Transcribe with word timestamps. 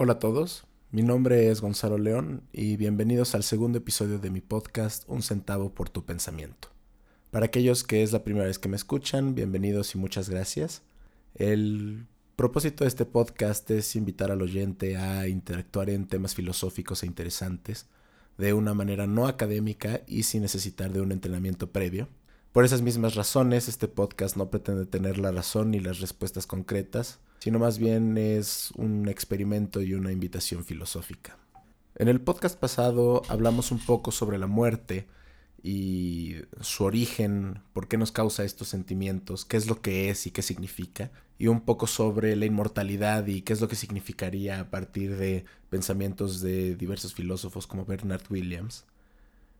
Hola 0.00 0.12
a 0.12 0.18
todos, 0.20 0.62
mi 0.92 1.02
nombre 1.02 1.50
es 1.50 1.60
Gonzalo 1.60 1.98
León 1.98 2.44
y 2.52 2.76
bienvenidos 2.76 3.34
al 3.34 3.42
segundo 3.42 3.78
episodio 3.78 4.20
de 4.20 4.30
mi 4.30 4.40
podcast 4.40 5.02
Un 5.08 5.22
centavo 5.22 5.74
por 5.74 5.90
tu 5.90 6.04
pensamiento. 6.04 6.68
Para 7.32 7.46
aquellos 7.46 7.82
que 7.82 8.04
es 8.04 8.12
la 8.12 8.22
primera 8.22 8.46
vez 8.46 8.60
que 8.60 8.68
me 8.68 8.76
escuchan, 8.76 9.34
bienvenidos 9.34 9.96
y 9.96 9.98
muchas 9.98 10.30
gracias. 10.30 10.82
El 11.34 12.06
propósito 12.36 12.84
de 12.84 12.88
este 12.88 13.06
podcast 13.06 13.68
es 13.72 13.96
invitar 13.96 14.30
al 14.30 14.40
oyente 14.40 14.96
a 14.96 15.26
interactuar 15.26 15.90
en 15.90 16.06
temas 16.06 16.36
filosóficos 16.36 17.02
e 17.02 17.06
interesantes 17.06 17.86
de 18.36 18.52
una 18.52 18.74
manera 18.74 19.08
no 19.08 19.26
académica 19.26 20.02
y 20.06 20.22
sin 20.22 20.42
necesitar 20.42 20.92
de 20.92 21.00
un 21.00 21.10
entrenamiento 21.10 21.72
previo. 21.72 22.08
Por 22.52 22.64
esas 22.64 22.82
mismas 22.82 23.16
razones, 23.16 23.66
este 23.66 23.88
podcast 23.88 24.36
no 24.36 24.48
pretende 24.48 24.86
tener 24.86 25.18
la 25.18 25.32
razón 25.32 25.72
ni 25.72 25.80
las 25.80 25.98
respuestas 25.98 26.46
concretas, 26.46 27.18
sino 27.38 27.58
más 27.58 27.78
bien 27.78 28.18
es 28.18 28.72
un 28.76 29.08
experimento 29.08 29.80
y 29.82 29.94
una 29.94 30.12
invitación 30.12 30.64
filosófica. 30.64 31.36
En 31.94 32.08
el 32.08 32.20
podcast 32.20 32.58
pasado 32.58 33.22
hablamos 33.28 33.72
un 33.72 33.78
poco 33.78 34.12
sobre 34.12 34.38
la 34.38 34.46
muerte 34.46 35.06
y 35.62 36.36
su 36.60 36.84
origen, 36.84 37.60
por 37.72 37.88
qué 37.88 37.98
nos 37.98 38.12
causa 38.12 38.44
estos 38.44 38.68
sentimientos, 38.68 39.44
qué 39.44 39.56
es 39.56 39.66
lo 39.66 39.80
que 39.80 40.08
es 40.08 40.26
y 40.26 40.30
qué 40.30 40.42
significa, 40.42 41.10
y 41.38 41.48
un 41.48 41.60
poco 41.60 41.86
sobre 41.86 42.36
la 42.36 42.46
inmortalidad 42.46 43.26
y 43.26 43.42
qué 43.42 43.52
es 43.52 43.60
lo 43.60 43.68
que 43.68 43.76
significaría 43.76 44.60
a 44.60 44.70
partir 44.70 45.16
de 45.16 45.44
pensamientos 45.70 46.40
de 46.40 46.76
diversos 46.76 47.14
filósofos 47.14 47.66
como 47.66 47.84
Bernard 47.84 48.22
Williams. 48.30 48.84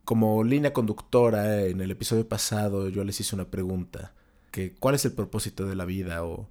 Como 0.04 0.42
línea 0.44 0.72
conductora, 0.72 1.66
en 1.66 1.80
el 1.80 1.90
episodio 1.90 2.28
pasado 2.28 2.88
yo 2.88 3.04
les 3.04 3.20
hice 3.20 3.34
una 3.34 3.50
pregunta, 3.50 4.14
que 4.52 4.72
¿cuál 4.72 4.94
es 4.94 5.04
el 5.04 5.12
propósito 5.12 5.66
de 5.66 5.76
la 5.76 5.84
vida? 5.84 6.24
o 6.24 6.48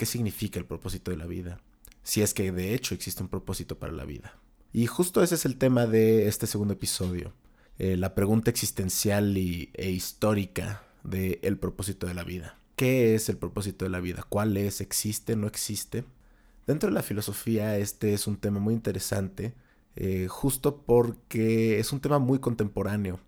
qué 0.00 0.06
significa 0.06 0.58
el 0.58 0.64
propósito 0.64 1.10
de 1.10 1.18
la 1.18 1.26
vida, 1.26 1.60
si 2.02 2.22
es 2.22 2.32
que 2.32 2.52
de 2.52 2.72
hecho 2.72 2.94
existe 2.94 3.22
un 3.22 3.28
propósito 3.28 3.78
para 3.78 3.92
la 3.92 4.06
vida. 4.06 4.34
Y 4.72 4.86
justo 4.86 5.22
ese 5.22 5.34
es 5.34 5.44
el 5.44 5.58
tema 5.58 5.86
de 5.86 6.26
este 6.26 6.46
segundo 6.46 6.72
episodio, 6.72 7.34
eh, 7.78 7.98
la 7.98 8.14
pregunta 8.14 8.48
existencial 8.48 9.36
y, 9.36 9.68
e 9.74 9.90
histórica 9.90 10.84
del 11.04 11.38
el 11.42 11.58
propósito 11.58 12.06
de 12.06 12.14
la 12.14 12.24
vida. 12.24 12.58
¿Qué 12.76 13.14
es 13.14 13.28
el 13.28 13.36
propósito 13.36 13.84
de 13.84 13.90
la 13.90 14.00
vida? 14.00 14.24
¿Cuál 14.26 14.56
es? 14.56 14.80
¿Existe? 14.80 15.36
¿No 15.36 15.46
existe? 15.46 16.04
Dentro 16.66 16.88
de 16.88 16.94
la 16.94 17.02
filosofía 17.02 17.76
este 17.76 18.14
es 18.14 18.26
un 18.26 18.38
tema 18.38 18.58
muy 18.58 18.72
interesante, 18.72 19.52
eh, 19.96 20.28
justo 20.30 20.80
porque 20.80 21.78
es 21.78 21.92
un 21.92 22.00
tema 22.00 22.18
muy 22.18 22.38
contemporáneo. 22.38 23.20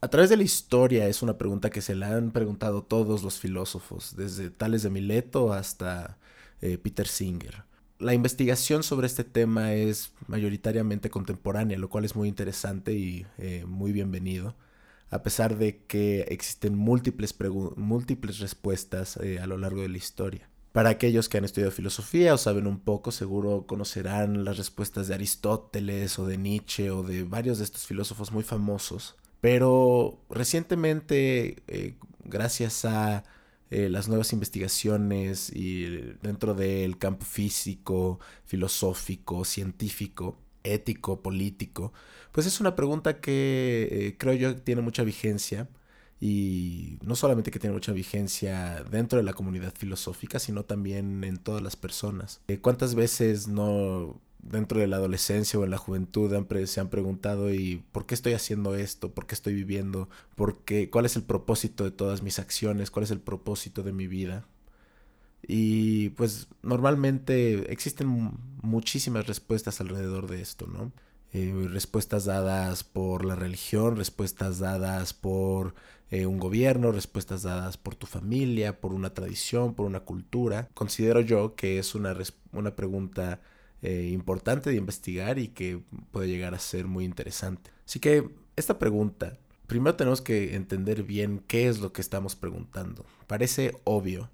A 0.00 0.08
través 0.08 0.28
de 0.28 0.36
la 0.36 0.42
historia 0.42 1.06
es 1.06 1.22
una 1.22 1.38
pregunta 1.38 1.70
que 1.70 1.82
se 1.82 1.94
le 1.94 2.04
han 2.04 2.32
preguntado 2.32 2.82
todos 2.82 3.22
los 3.22 3.38
filósofos, 3.38 4.16
desde 4.16 4.50
Tales 4.50 4.82
de 4.82 4.90
Mileto 4.90 5.52
hasta 5.52 6.18
eh, 6.60 6.78
Peter 6.78 7.06
Singer. 7.06 7.64
La 7.98 8.14
investigación 8.14 8.82
sobre 8.82 9.06
este 9.06 9.24
tema 9.24 9.72
es 9.72 10.12
mayoritariamente 10.26 11.08
contemporánea, 11.08 11.78
lo 11.78 11.88
cual 11.88 12.04
es 12.04 12.14
muy 12.14 12.28
interesante 12.28 12.92
y 12.92 13.26
eh, 13.38 13.64
muy 13.66 13.92
bienvenido, 13.92 14.54
a 15.10 15.22
pesar 15.22 15.56
de 15.56 15.84
que 15.84 16.22
existen 16.28 16.76
múltiples, 16.76 17.34
múltiples 17.76 18.38
respuestas 18.38 19.16
eh, 19.18 19.38
a 19.40 19.46
lo 19.46 19.56
largo 19.56 19.82
de 19.82 19.88
la 19.88 19.96
historia. 19.96 20.48
Para 20.72 20.90
aquellos 20.90 21.30
que 21.30 21.38
han 21.38 21.46
estudiado 21.46 21.72
filosofía 21.72 22.34
o 22.34 22.38
saben 22.38 22.66
un 22.66 22.80
poco, 22.80 23.10
seguro 23.12 23.66
conocerán 23.66 24.44
las 24.44 24.58
respuestas 24.58 25.08
de 25.08 25.14
Aristóteles 25.14 26.18
o 26.18 26.26
de 26.26 26.36
Nietzsche 26.36 26.90
o 26.90 27.02
de 27.02 27.24
varios 27.24 27.58
de 27.58 27.64
estos 27.64 27.86
filósofos 27.86 28.32
muy 28.32 28.42
famosos 28.42 29.16
pero 29.38 30.18
recientemente, 30.28 31.62
gracias 32.24 32.84
a 32.84 33.22
eh, 33.70 33.88
las 33.88 34.08
nuevas 34.08 34.32
investigaciones 34.32 35.50
y 35.54 35.86
dentro 36.22 36.54
del 36.54 36.98
campo 36.98 37.24
físico, 37.24 38.20
filosófico, 38.44 39.44
científico, 39.44 40.38
ético, 40.62 41.22
político, 41.22 41.92
pues 42.32 42.46
es 42.46 42.60
una 42.60 42.76
pregunta 42.76 43.20
que 43.20 43.88
eh, 43.90 44.16
creo 44.18 44.34
yo 44.34 44.56
tiene 44.56 44.82
mucha 44.82 45.02
vigencia 45.04 45.68
y 46.20 46.98
no 47.02 47.14
solamente 47.16 47.50
que 47.50 47.58
tiene 47.58 47.74
mucha 47.74 47.92
vigencia 47.92 48.84
dentro 48.90 49.18
de 49.18 49.24
la 49.24 49.34
comunidad 49.34 49.74
filosófica, 49.74 50.38
sino 50.38 50.64
también 50.64 51.22
en 51.24 51.36
todas 51.36 51.62
las 51.62 51.76
personas. 51.76 52.40
¿Cuántas 52.62 52.94
veces 52.94 53.48
no 53.48 54.20
dentro 54.50 54.80
de 54.80 54.86
la 54.86 54.96
adolescencia 54.96 55.58
o 55.58 55.64
en 55.64 55.70
la 55.70 55.78
juventud 55.78 56.30
se 56.66 56.80
han 56.80 56.88
preguntado 56.88 57.52
y 57.52 57.84
por 57.92 58.06
qué 58.06 58.14
estoy 58.14 58.34
haciendo 58.34 58.74
esto, 58.74 59.12
por 59.12 59.26
qué 59.26 59.34
estoy 59.34 59.54
viviendo, 59.54 60.08
¿Por 60.34 60.58
qué, 60.64 60.90
cuál 60.90 61.06
es 61.06 61.16
el 61.16 61.22
propósito 61.22 61.84
de 61.84 61.90
todas 61.90 62.22
mis 62.22 62.38
acciones, 62.38 62.90
cuál 62.90 63.04
es 63.04 63.10
el 63.10 63.20
propósito 63.20 63.82
de 63.82 63.92
mi 63.92 64.06
vida. 64.06 64.46
Y 65.46 66.10
pues 66.10 66.48
normalmente 66.62 67.72
existen 67.72 68.32
muchísimas 68.62 69.26
respuestas 69.26 69.80
alrededor 69.80 70.28
de 70.28 70.40
esto, 70.42 70.66
¿no? 70.66 70.92
Eh, 71.32 71.68
respuestas 71.70 72.24
dadas 72.24 72.84
por 72.84 73.24
la 73.24 73.36
religión, 73.36 73.96
respuestas 73.96 74.58
dadas 74.58 75.12
por 75.12 75.74
eh, 76.10 76.26
un 76.26 76.38
gobierno, 76.38 76.92
respuestas 76.92 77.42
dadas 77.42 77.76
por 77.76 77.94
tu 77.94 78.06
familia, 78.06 78.80
por 78.80 78.92
una 78.92 79.12
tradición, 79.12 79.74
por 79.74 79.86
una 79.86 80.00
cultura. 80.00 80.68
Considero 80.74 81.20
yo 81.20 81.54
que 81.54 81.78
es 81.78 81.94
una, 81.94 82.16
una 82.52 82.76
pregunta 82.76 83.40
eh, 83.82 84.10
importante 84.12 84.70
de 84.70 84.76
investigar 84.76 85.38
y 85.38 85.48
que 85.48 85.80
puede 86.10 86.28
llegar 86.28 86.54
a 86.54 86.58
ser 86.58 86.86
muy 86.86 87.04
interesante. 87.04 87.70
Así 87.86 88.00
que 88.00 88.28
esta 88.56 88.78
pregunta, 88.78 89.38
primero 89.66 89.96
tenemos 89.96 90.20
que 90.20 90.54
entender 90.54 91.02
bien 91.02 91.42
qué 91.46 91.68
es 91.68 91.80
lo 91.80 91.92
que 91.92 92.00
estamos 92.00 92.36
preguntando. 92.36 93.04
Parece 93.26 93.72
obvio 93.84 94.30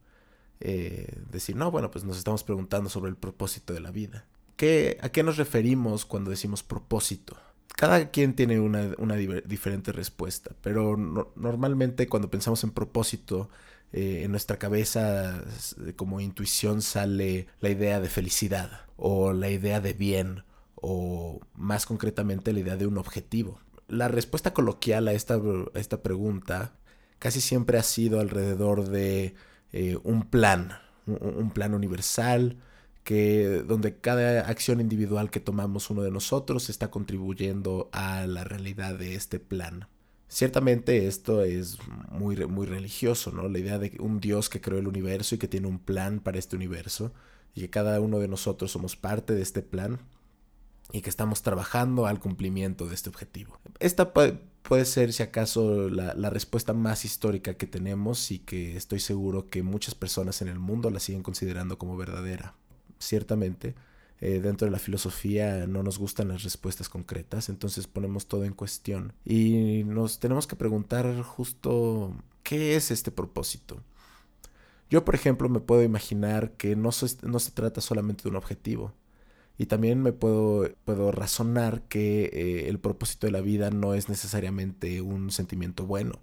eh, 0.60 1.18
decir, 1.30 1.56
no, 1.56 1.70
bueno, 1.70 1.90
pues 1.90 2.04
nos 2.04 2.16
estamos 2.18 2.44
preguntando 2.44 2.88
sobre 2.88 3.10
el 3.10 3.16
propósito 3.16 3.72
de 3.72 3.80
la 3.80 3.90
vida. 3.90 4.26
¿Qué, 4.56 4.98
¿A 5.00 5.08
qué 5.08 5.22
nos 5.22 5.36
referimos 5.36 6.04
cuando 6.04 6.30
decimos 6.30 6.62
propósito? 6.62 7.36
Cada 7.76 8.10
quien 8.10 8.34
tiene 8.34 8.60
una, 8.60 9.16
diferente 9.44 9.92
respuesta, 9.92 10.54
pero 10.60 10.96
normalmente 10.96 12.06
cuando 12.06 12.30
pensamos 12.30 12.62
en 12.64 12.70
propósito, 12.70 13.50
eh, 13.92 14.22
en 14.24 14.30
nuestra 14.30 14.58
cabeza 14.58 15.44
como 15.96 16.20
intuición 16.20 16.82
sale 16.82 17.46
la 17.60 17.70
idea 17.70 18.00
de 18.00 18.08
felicidad 18.08 18.82
o 18.96 19.32
la 19.32 19.50
idea 19.50 19.80
de 19.80 19.92
bien 19.92 20.44
o 20.76 21.40
más 21.54 21.86
concretamente 21.86 22.52
la 22.52 22.60
idea 22.60 22.76
de 22.76 22.86
un 22.86 22.98
objetivo. 22.98 23.60
La 23.88 24.08
respuesta 24.08 24.54
coloquial 24.54 25.08
a 25.08 25.12
esta, 25.12 25.40
esta 25.74 26.02
pregunta 26.02 26.72
casi 27.18 27.40
siempre 27.40 27.78
ha 27.78 27.82
sido 27.82 28.18
alrededor 28.18 28.88
de 28.88 29.34
eh, 29.72 29.96
un 30.02 30.24
plan, 30.24 30.72
un, 31.06 31.50
plan 31.52 31.72
universal, 31.72 32.58
que 33.04 33.62
donde 33.66 33.96
cada 33.98 34.48
acción 34.48 34.80
individual 34.80 35.30
que 35.30 35.38
tomamos 35.38 35.88
uno 35.90 36.02
de 36.02 36.10
nosotros 36.10 36.68
está 36.68 36.90
contribuyendo 36.90 37.90
a 37.92 38.26
la 38.26 38.44
realidad 38.44 38.98
de 38.98 39.14
este 39.14 39.38
plan. 39.38 39.88
Ciertamente 40.32 41.08
esto 41.08 41.44
es 41.44 41.76
muy, 42.10 42.36
muy 42.46 42.64
religioso, 42.64 43.32
¿no? 43.32 43.50
La 43.50 43.58
idea 43.58 43.78
de 43.78 43.94
un 44.00 44.18
Dios 44.18 44.48
que 44.48 44.62
creó 44.62 44.78
el 44.78 44.88
universo 44.88 45.34
y 45.34 45.38
que 45.38 45.46
tiene 45.46 45.66
un 45.66 45.78
plan 45.78 46.20
para 46.20 46.38
este 46.38 46.56
universo 46.56 47.12
y 47.54 47.60
que 47.60 47.68
cada 47.68 48.00
uno 48.00 48.18
de 48.18 48.28
nosotros 48.28 48.72
somos 48.72 48.96
parte 48.96 49.34
de 49.34 49.42
este 49.42 49.60
plan 49.60 50.00
y 50.90 51.02
que 51.02 51.10
estamos 51.10 51.42
trabajando 51.42 52.06
al 52.06 52.18
cumplimiento 52.18 52.88
de 52.88 52.94
este 52.94 53.10
objetivo. 53.10 53.60
Esta 53.78 54.14
puede, 54.14 54.86
ser, 54.86 55.12
si 55.12 55.22
acaso, 55.22 55.90
la, 55.90 56.14
la, 56.14 56.30
respuesta 56.30 56.72
más 56.72 57.04
histórica 57.04 57.52
que 57.52 57.66
tenemos 57.66 58.30
y 58.30 58.38
que 58.38 58.74
estoy 58.74 59.00
seguro 59.00 59.50
que 59.50 59.62
muchas 59.62 59.94
personas 59.94 60.40
en 60.40 60.48
el 60.48 60.58
mundo 60.58 60.88
la 60.88 61.00
siguen 61.00 61.22
considerando 61.22 61.76
como 61.76 61.98
verdadera. 61.98 62.54
Ciertamente, 62.98 63.74
eh, 64.24 64.38
dentro 64.40 64.66
de 64.66 64.70
la 64.70 64.78
filosofía 64.78 65.66
no 65.66 65.82
nos 65.82 65.98
gustan 65.98 66.28
las 66.28 66.44
respuestas 66.44 66.88
concretas, 66.88 67.48
entonces 67.48 67.88
ponemos 67.88 68.28
todo 68.28 68.44
en 68.44 68.52
cuestión 68.52 69.14
y 69.24 69.82
nos 69.84 70.20
tenemos 70.20 70.46
que 70.46 70.54
preguntar 70.54 71.20
justo 71.22 72.14
qué 72.44 72.76
es 72.76 72.92
este 72.92 73.10
propósito. 73.10 73.82
Yo, 74.88 75.04
por 75.04 75.16
ejemplo, 75.16 75.48
me 75.48 75.58
puedo 75.58 75.82
imaginar 75.82 76.52
que 76.52 76.76
no 76.76 76.92
se, 76.92 77.16
no 77.26 77.40
se 77.40 77.50
trata 77.50 77.80
solamente 77.80 78.22
de 78.22 78.28
un 78.28 78.36
objetivo. 78.36 78.92
Y 79.58 79.66
también 79.66 80.00
me 80.02 80.12
puedo, 80.12 80.70
puedo 80.84 81.10
razonar 81.10 81.82
que 81.88 82.24
eh, 82.32 82.68
el 82.68 82.78
propósito 82.78 83.26
de 83.26 83.32
la 83.32 83.40
vida 83.40 83.70
no 83.70 83.94
es 83.94 84.08
necesariamente 84.08 85.00
un 85.00 85.32
sentimiento 85.32 85.84
bueno 85.84 86.20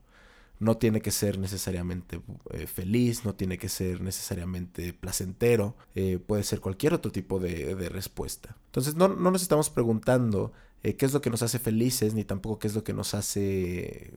no 0.59 0.77
tiene 0.77 1.01
que 1.01 1.11
ser 1.11 1.39
necesariamente 1.39 2.21
eh, 2.51 2.67
feliz, 2.67 3.23
no 3.23 3.33
tiene 3.33 3.57
que 3.57 3.69
ser 3.69 4.01
necesariamente 4.01 4.93
placentero, 4.93 5.75
eh, 5.95 6.19
puede 6.19 6.43
ser 6.43 6.59
cualquier 6.59 6.93
otro 6.93 7.11
tipo 7.11 7.39
de, 7.39 7.89
respuesta. 7.89 8.57
Entonces 8.65 8.95
no, 8.95 9.07
nos 9.07 9.41
estamos 9.41 9.69
preguntando 9.69 10.51
eh, 10.83 10.95
qué 10.95 11.05
es 11.05 11.13
lo 11.13 11.21
que 11.21 11.29
nos 11.29 11.43
hace 11.43 11.59
felices, 11.59 12.13
ni 12.13 12.25
tampoco 12.25 12.59
qué 12.59 12.67
es 12.67 12.75
lo 12.75 12.83
que 12.83 12.93
nos 12.93 13.13
hace 13.13 14.13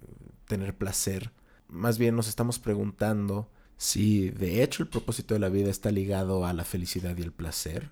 tener 0.48 0.76
placer. 0.76 1.30
Más 1.68 1.96
bien 1.98 2.16
nos 2.16 2.28
estamos 2.28 2.58
preguntando 2.58 3.48
si 3.76 4.30
de 4.30 4.62
hecho 4.64 4.82
el 4.82 4.88
propósito 4.88 5.34
de 5.34 5.40
la 5.40 5.48
vida 5.48 5.70
está 5.70 5.92
ligado 5.92 6.44
a 6.44 6.52
la 6.52 6.64
felicidad 6.64 7.16
y 7.16 7.22
el 7.22 7.32
placer, 7.32 7.90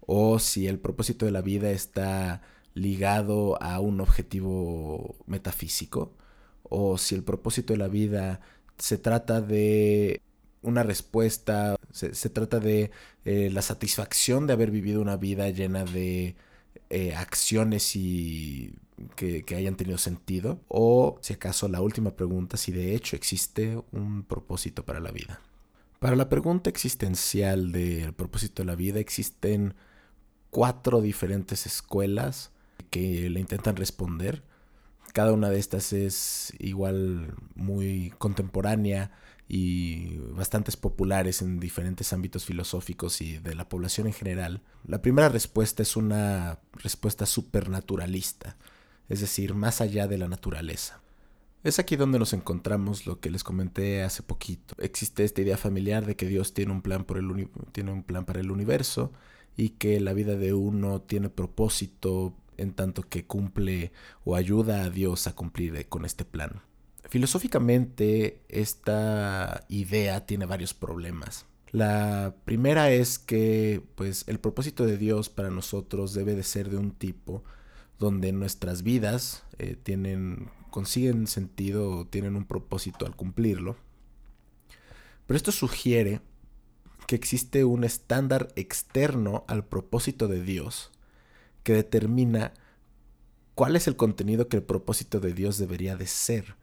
o 0.00 0.38
si 0.38 0.68
el 0.68 0.78
propósito 0.78 1.26
de 1.26 1.32
la 1.32 1.42
vida 1.42 1.70
está 1.70 2.42
ligado 2.74 3.60
a 3.60 3.80
un 3.80 4.00
objetivo 4.00 5.16
metafísico 5.26 6.12
o 6.72 6.96
si 6.98 7.14
el 7.14 7.22
propósito 7.22 7.74
de 7.74 7.78
la 7.78 7.88
vida 7.88 8.40
se 8.78 8.96
trata 8.98 9.40
de 9.40 10.22
una 10.62 10.82
respuesta 10.82 11.76
Se, 11.92 12.30
trata 12.30 12.60
de 12.60 12.90
eh, 13.24 13.50
la 13.52 13.62
satisfacción 13.62 14.46
de 14.46 14.54
haber 14.54 14.70
vivido 14.70 15.02
una 15.02 15.16
vida 15.16 15.50
llena 15.50 15.84
de 15.84 16.36
eh, 16.88 17.14
acciones 17.14 17.94
y 17.96 18.74
que, 19.16 19.42
que, 19.42 19.56
hayan 19.56 19.76
tenido 19.76 19.98
sentido. 19.98 20.60
O, 20.68 21.18
si 21.20 21.34
acaso, 21.34 21.68
la 21.68 21.80
última 21.82 22.12
pregunta, 22.16 22.56
si 22.56 22.72
de 22.72 22.94
hecho 22.94 23.16
existe 23.16 23.82
un 23.92 24.22
propósito 24.24 24.84
para 24.84 25.00
la 25.00 25.10
vida. 25.10 25.40
Para 25.98 26.16
la 26.16 26.28
pregunta 26.28 26.70
existencial 26.70 27.72
del 27.72 28.14
propósito 28.14 28.62
de 28.62 28.66
la 28.66 28.74
vida 28.76 29.00
existen 29.00 29.74
cuatro 30.50 31.00
diferentes 31.00 31.66
escuelas 31.66 32.52
que 32.90 33.28
le 33.30 33.40
intentan 33.40 33.76
responder. 33.76 34.42
Cada 35.12 35.32
una 35.32 35.50
de 35.50 35.58
estas 35.58 35.92
es 35.92 36.54
igual 36.58 37.34
muy 37.54 38.14
contemporánea 38.18 39.10
y 39.46 40.16
bastantes 40.34 40.76
populares 40.76 41.42
en 41.42 41.60
diferentes 41.60 42.14
ámbitos 42.14 42.46
filosóficos 42.46 43.20
y 43.20 43.38
de 43.38 43.54
la 43.54 43.68
población 43.68 44.06
en 44.06 44.14
general. 44.14 44.62
La 44.86 45.02
primera 45.02 45.28
respuesta 45.28 45.82
es 45.82 45.96
una 45.96 46.60
respuesta 46.72 47.26
supernaturalista, 47.26 48.56
es 49.10 49.20
decir, 49.20 49.54
más 49.54 49.82
allá 49.82 50.08
de 50.08 50.16
la 50.16 50.28
naturaleza. 50.28 51.02
Es 51.64 51.78
aquí 51.78 51.96
donde 51.96 52.18
nos 52.18 52.32
encontramos 52.32 53.06
lo 53.06 53.20
que 53.20 53.30
les 53.30 53.44
comenté 53.44 54.02
hace 54.02 54.22
poquito. 54.22 54.74
Existe 54.78 55.22
esta 55.24 55.42
idea 55.42 55.58
familiar 55.58 56.06
de 56.06 56.16
que 56.16 56.26
Dios 56.26 56.54
tiene 56.54 56.72
un 56.72 56.80
plan, 56.80 57.04
por 57.04 57.18
el 57.18 57.50
tiene 57.72 57.92
un 57.92 58.02
plan 58.02 58.24
para 58.24 58.40
el 58.40 58.50
universo 58.50 59.12
y 59.56 59.70
que 59.70 60.00
la 60.00 60.14
vida 60.14 60.36
de 60.36 60.54
uno 60.54 61.02
tiene 61.02 61.28
propósito 61.28 62.34
en 62.62 62.72
tanto 62.72 63.02
que 63.02 63.26
cumple 63.26 63.92
o 64.24 64.36
ayuda 64.36 64.84
a 64.84 64.90
Dios 64.90 65.26
a 65.26 65.34
cumplir 65.34 65.88
con 65.88 66.04
este 66.04 66.24
plan. 66.24 66.62
Filosóficamente, 67.08 68.40
esta 68.48 69.64
idea 69.68 70.24
tiene 70.24 70.46
varios 70.46 70.72
problemas. 70.72 71.46
La 71.70 72.34
primera 72.44 72.90
es 72.90 73.18
que 73.18 73.82
pues 73.94 74.24
el 74.28 74.38
propósito 74.38 74.86
de 74.86 74.98
Dios 74.98 75.28
para 75.28 75.50
nosotros 75.50 76.14
debe 76.14 76.34
de 76.34 76.42
ser 76.42 76.70
de 76.70 76.76
un 76.76 76.92
tipo 76.92 77.44
donde 77.98 78.32
nuestras 78.32 78.82
vidas 78.82 79.44
eh, 79.58 79.76
tienen 79.82 80.50
consiguen 80.70 81.26
sentido 81.26 81.90
o 81.90 82.06
tienen 82.06 82.34
un 82.34 82.46
propósito 82.46 83.06
al 83.06 83.14
cumplirlo. 83.14 83.76
Pero 85.26 85.36
esto 85.36 85.52
sugiere 85.52 86.20
que 87.06 87.14
existe 87.14 87.64
un 87.64 87.84
estándar 87.84 88.48
externo 88.56 89.44
al 89.48 89.64
propósito 89.64 90.28
de 90.28 90.42
Dios 90.42 90.90
que 91.62 91.72
determina 91.74 92.52
cuál 93.54 93.76
es 93.76 93.86
el 93.86 93.96
contenido 93.96 94.48
que 94.48 94.56
el 94.56 94.62
propósito 94.62 95.20
de 95.20 95.34
Dios 95.34 95.58
debería 95.58 95.96
de 95.96 96.06
ser 96.06 96.56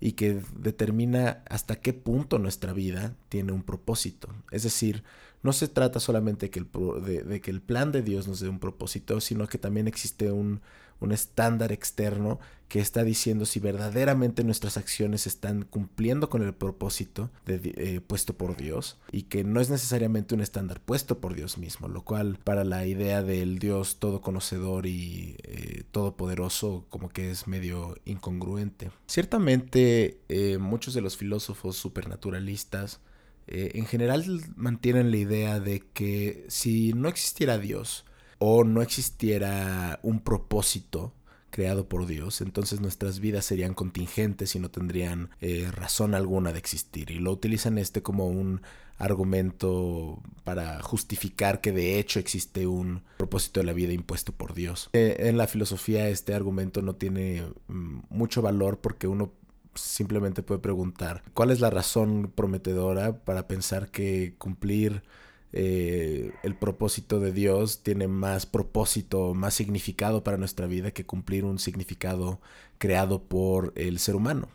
y 0.00 0.12
que 0.12 0.42
determina 0.56 1.42
hasta 1.48 1.76
qué 1.76 1.92
punto 1.92 2.38
nuestra 2.38 2.72
vida 2.72 3.14
tiene 3.28 3.52
un 3.52 3.62
propósito. 3.62 4.28
Es 4.50 4.64
decir, 4.64 5.04
no 5.42 5.52
se 5.52 5.68
trata 5.68 6.00
solamente 6.00 6.50
que 6.50 6.58
el, 6.58 6.68
de, 7.04 7.40
que 7.40 7.50
el 7.50 7.60
plan 7.60 7.92
de 7.92 8.02
Dios 8.02 8.26
nos 8.26 8.40
dé 8.40 8.48
un 8.48 8.58
propósito, 8.58 9.20
sino 9.20 9.46
que 9.46 9.58
también 9.58 9.86
existe 9.86 10.32
un, 10.32 10.60
un 11.04 11.12
estándar 11.12 11.72
externo 11.72 12.38
que 12.72 12.80
está 12.80 13.04
diciendo 13.04 13.44
si 13.44 13.60
verdaderamente 13.60 14.44
nuestras 14.44 14.78
acciones 14.78 15.26
están 15.26 15.64
cumpliendo 15.64 16.30
con 16.30 16.42
el 16.42 16.54
propósito 16.54 17.30
eh, 17.46 18.00
puesto 18.06 18.34
por 18.34 18.56
Dios 18.56 18.98
y 19.10 19.24
que 19.24 19.44
no 19.44 19.60
es 19.60 19.68
necesariamente 19.68 20.34
un 20.34 20.40
estándar 20.40 20.80
puesto 20.80 21.20
por 21.20 21.34
Dios 21.34 21.58
mismo, 21.58 21.88
lo 21.88 22.02
cual 22.02 22.38
para 22.42 22.64
la 22.64 22.86
idea 22.86 23.22
del 23.22 23.58
Dios 23.58 23.98
todo 23.98 24.22
conocedor 24.22 24.86
y 24.86 25.36
eh, 25.42 25.82
todopoderoso 25.90 26.86
como 26.88 27.10
que 27.10 27.30
es 27.30 27.46
medio 27.46 27.94
incongruente. 28.06 28.90
Ciertamente 29.06 30.22
eh, 30.30 30.56
muchos 30.56 30.94
de 30.94 31.02
los 31.02 31.18
filósofos 31.18 31.76
supernaturalistas 31.76 33.00
en 33.48 33.84
general 33.84 34.24
mantienen 34.56 35.10
la 35.10 35.16
idea 35.18 35.60
de 35.60 35.80
que 35.92 36.46
si 36.48 36.94
no 36.94 37.08
existiera 37.08 37.58
Dios, 37.58 38.06
o 38.44 38.64
no 38.64 38.82
existiera 38.82 40.00
un 40.02 40.18
propósito 40.18 41.12
creado 41.50 41.88
por 41.88 42.06
Dios, 42.06 42.40
entonces 42.40 42.80
nuestras 42.80 43.20
vidas 43.20 43.44
serían 43.44 43.72
contingentes 43.72 44.56
y 44.56 44.58
no 44.58 44.68
tendrían 44.68 45.30
eh, 45.40 45.68
razón 45.70 46.16
alguna 46.16 46.50
de 46.50 46.58
existir. 46.58 47.12
Y 47.12 47.20
lo 47.20 47.30
utilizan 47.30 47.78
este 47.78 48.02
como 48.02 48.26
un 48.26 48.62
argumento 48.98 50.20
para 50.42 50.82
justificar 50.82 51.60
que 51.60 51.70
de 51.70 52.00
hecho 52.00 52.18
existe 52.18 52.66
un 52.66 53.02
propósito 53.16 53.60
de 53.60 53.66
la 53.66 53.74
vida 53.74 53.92
impuesto 53.92 54.32
por 54.32 54.54
Dios. 54.54 54.90
Eh, 54.92 55.18
en 55.20 55.36
la 55.36 55.46
filosofía 55.46 56.08
este 56.08 56.34
argumento 56.34 56.82
no 56.82 56.96
tiene 56.96 57.44
mm, 57.68 57.98
mucho 58.10 58.42
valor 58.42 58.80
porque 58.80 59.06
uno 59.06 59.30
simplemente 59.76 60.42
puede 60.42 60.60
preguntar 60.60 61.22
cuál 61.32 61.52
es 61.52 61.60
la 61.60 61.70
razón 61.70 62.32
prometedora 62.34 63.18
para 63.24 63.46
pensar 63.46 63.88
que 63.92 64.34
cumplir 64.36 65.04
eh, 65.52 66.32
el 66.42 66.54
propósito 66.54 67.20
de 67.20 67.32
Dios 67.32 67.82
tiene 67.82 68.08
más 68.08 68.46
propósito, 68.46 69.34
más 69.34 69.54
significado 69.54 70.24
para 70.24 70.38
nuestra 70.38 70.66
vida 70.66 70.92
que 70.92 71.04
cumplir 71.04 71.44
un 71.44 71.58
significado 71.58 72.40
creado 72.78 73.22
por 73.22 73.72
el 73.76 73.98
ser 73.98 74.16
humano. 74.16 74.48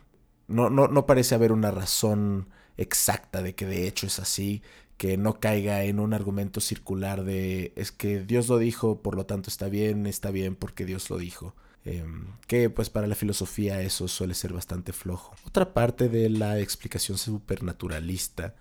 No, 0.48 0.70
no, 0.70 0.88
no 0.88 1.06
parece 1.06 1.34
haber 1.34 1.52
una 1.52 1.70
razón 1.70 2.48
exacta 2.76 3.42
de 3.42 3.54
que 3.54 3.66
de 3.66 3.86
hecho 3.86 4.06
es 4.06 4.18
así, 4.18 4.62
que 4.96 5.16
no 5.16 5.38
caiga 5.38 5.84
en 5.84 6.00
un 6.00 6.12
argumento 6.12 6.60
circular 6.60 7.24
de 7.24 7.72
es 7.76 7.92
que 7.92 8.20
Dios 8.20 8.48
lo 8.48 8.58
dijo, 8.58 9.00
por 9.00 9.14
lo 9.14 9.26
tanto 9.26 9.48
está 9.48 9.68
bien, 9.68 10.06
está 10.06 10.30
bien 10.30 10.56
porque 10.56 10.84
Dios 10.84 11.08
lo 11.10 11.18
dijo. 11.18 11.54
Em, 11.84 12.26
que 12.48 12.68
pues 12.68 12.90
para 12.90 13.06
la 13.06 13.14
filosofía 13.14 13.80
eso 13.80 14.08
suele 14.08 14.34
ser 14.34 14.52
bastante 14.52 14.92
flojo. 14.92 15.34
Otra 15.46 15.72
parte 15.72 16.08
de 16.08 16.28
la 16.28 16.58
explicación 16.58 17.16
supernaturalista 17.16 18.56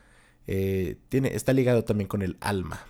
eh, 0.47 0.97
tiene, 1.09 1.35
está 1.35 1.53
ligado 1.53 1.83
también 1.83 2.07
con 2.07 2.21
el 2.21 2.37
alma, 2.39 2.85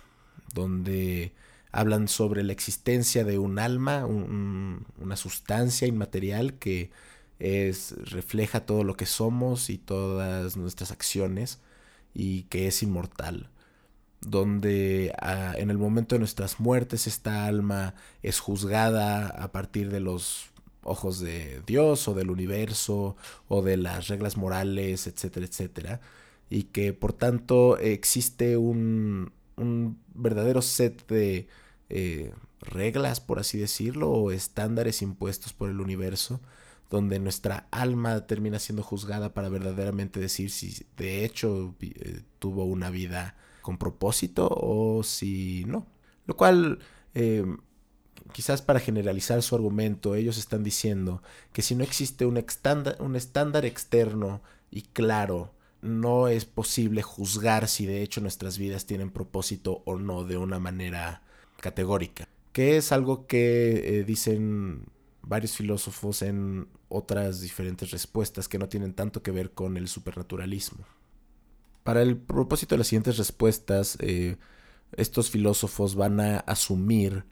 donde 0.54 1.32
hablan 1.72 2.08
sobre 2.08 2.44
la 2.44 2.52
existencia 2.52 3.24
de 3.24 3.38
un 3.38 3.58
alma, 3.58 4.06
una 4.06 5.16
sustancia 5.16 5.86
inmaterial 5.86 6.54
que 6.54 6.90
es, 7.38 7.94
refleja 8.10 8.64
todo 8.64 8.84
lo 8.84 8.96
que 8.96 9.06
somos 9.06 9.70
y 9.70 9.78
todas 9.78 10.56
nuestras 10.56 10.92
acciones 10.92 11.60
y 12.14 12.44
que 12.44 12.68
es 12.68 12.82
inmortal. 12.82 13.50
Donde 14.20 15.12
ah, 15.20 15.54
en 15.56 15.70
el 15.70 15.78
momento 15.78 16.14
de 16.14 16.20
nuestras 16.20 16.58
muertes 16.60 17.06
esta 17.06 17.46
alma 17.46 17.94
es 18.22 18.40
juzgada 18.40 19.28
a 19.28 19.52
partir 19.52 19.90
de 19.90 20.00
los 20.00 20.46
ojos 20.82 21.20
de 21.20 21.62
Dios 21.66 22.08
o 22.08 22.14
del 22.14 22.30
universo 22.30 23.16
o 23.48 23.62
de 23.62 23.76
las 23.76 24.08
reglas 24.08 24.36
morales, 24.36 25.06
etcétera, 25.06 25.46
etcétera 25.46 26.00
y 26.50 26.64
que 26.64 26.92
por 26.92 27.12
tanto 27.12 27.78
existe 27.78 28.56
un, 28.56 29.32
verdadero 30.14 30.62
set 30.62 31.06
de 31.08 31.48
eh, 31.88 32.32
reglas, 32.60 33.20
por 33.20 33.38
así 33.38 33.58
decirlo, 33.58 34.10
o 34.10 34.30
estándares 34.30 35.02
impuestos 35.02 35.52
por 35.52 35.70
el 35.70 35.80
universo, 35.80 36.40
donde 36.90 37.18
nuestra 37.18 37.68
alma 37.70 38.26
termina 38.26 38.58
siendo 38.58 38.82
juzgada 38.82 39.34
para 39.34 39.48
verdaderamente 39.48 40.20
decir 40.20 40.50
si 40.50 40.86
de 40.96 41.24
hecho 41.24 41.74
eh, 41.80 42.22
tuvo 42.38 42.64
una 42.64 42.90
vida 42.90 43.36
con 43.62 43.76
propósito 43.78 44.48
o 44.50 45.02
si 45.02 45.64
no. 45.66 45.86
Lo 46.26 46.36
cual, 46.36 46.78
eh, 47.14 47.44
quizás 48.32 48.62
para 48.62 48.80
generalizar 48.80 49.42
su 49.42 49.54
argumento, 49.54 50.14
ellos 50.14 50.38
están 50.38 50.62
diciendo 50.64 51.22
que 51.52 51.62
si 51.62 51.74
no 51.74 51.84
existe 51.84 52.24
un 52.26 52.42
un 53.00 53.16
estándar 53.16 53.64
externo 53.66 54.40
y 54.70 54.82
claro 54.82 55.52
no 55.80 56.28
es 56.28 56.44
posible 56.44 57.02
juzgar 57.02 57.68
si 57.68 57.86
de 57.86 58.02
hecho 58.02 58.20
nuestras 58.20 58.58
vidas 58.58 58.86
tienen 58.86 59.10
propósito 59.10 59.82
o 59.84 59.98
no 59.98 60.24
de 60.24 60.36
una 60.36 60.58
manera 60.58 61.22
categórica, 61.60 62.28
que 62.52 62.76
es 62.76 62.92
algo 62.92 63.26
que 63.26 64.00
eh, 64.00 64.04
dicen 64.04 64.86
varios 65.22 65.56
filósofos 65.56 66.22
en 66.22 66.68
otras 66.88 67.40
diferentes 67.40 67.90
respuestas 67.90 68.48
que 68.48 68.58
no 68.58 68.68
tienen 68.68 68.94
tanto 68.94 69.22
que 69.22 69.30
ver 69.30 69.52
con 69.52 69.76
el 69.76 69.88
supernaturalismo. 69.88 70.84
Para 71.84 72.02
el 72.02 72.16
propósito 72.16 72.74
de 72.74 72.78
las 72.78 72.88
siguientes 72.88 73.18
respuestas, 73.18 73.96
eh, 74.00 74.36
estos 74.96 75.30
filósofos 75.30 75.94
van 75.94 76.20
a 76.20 76.38
asumir 76.40 77.24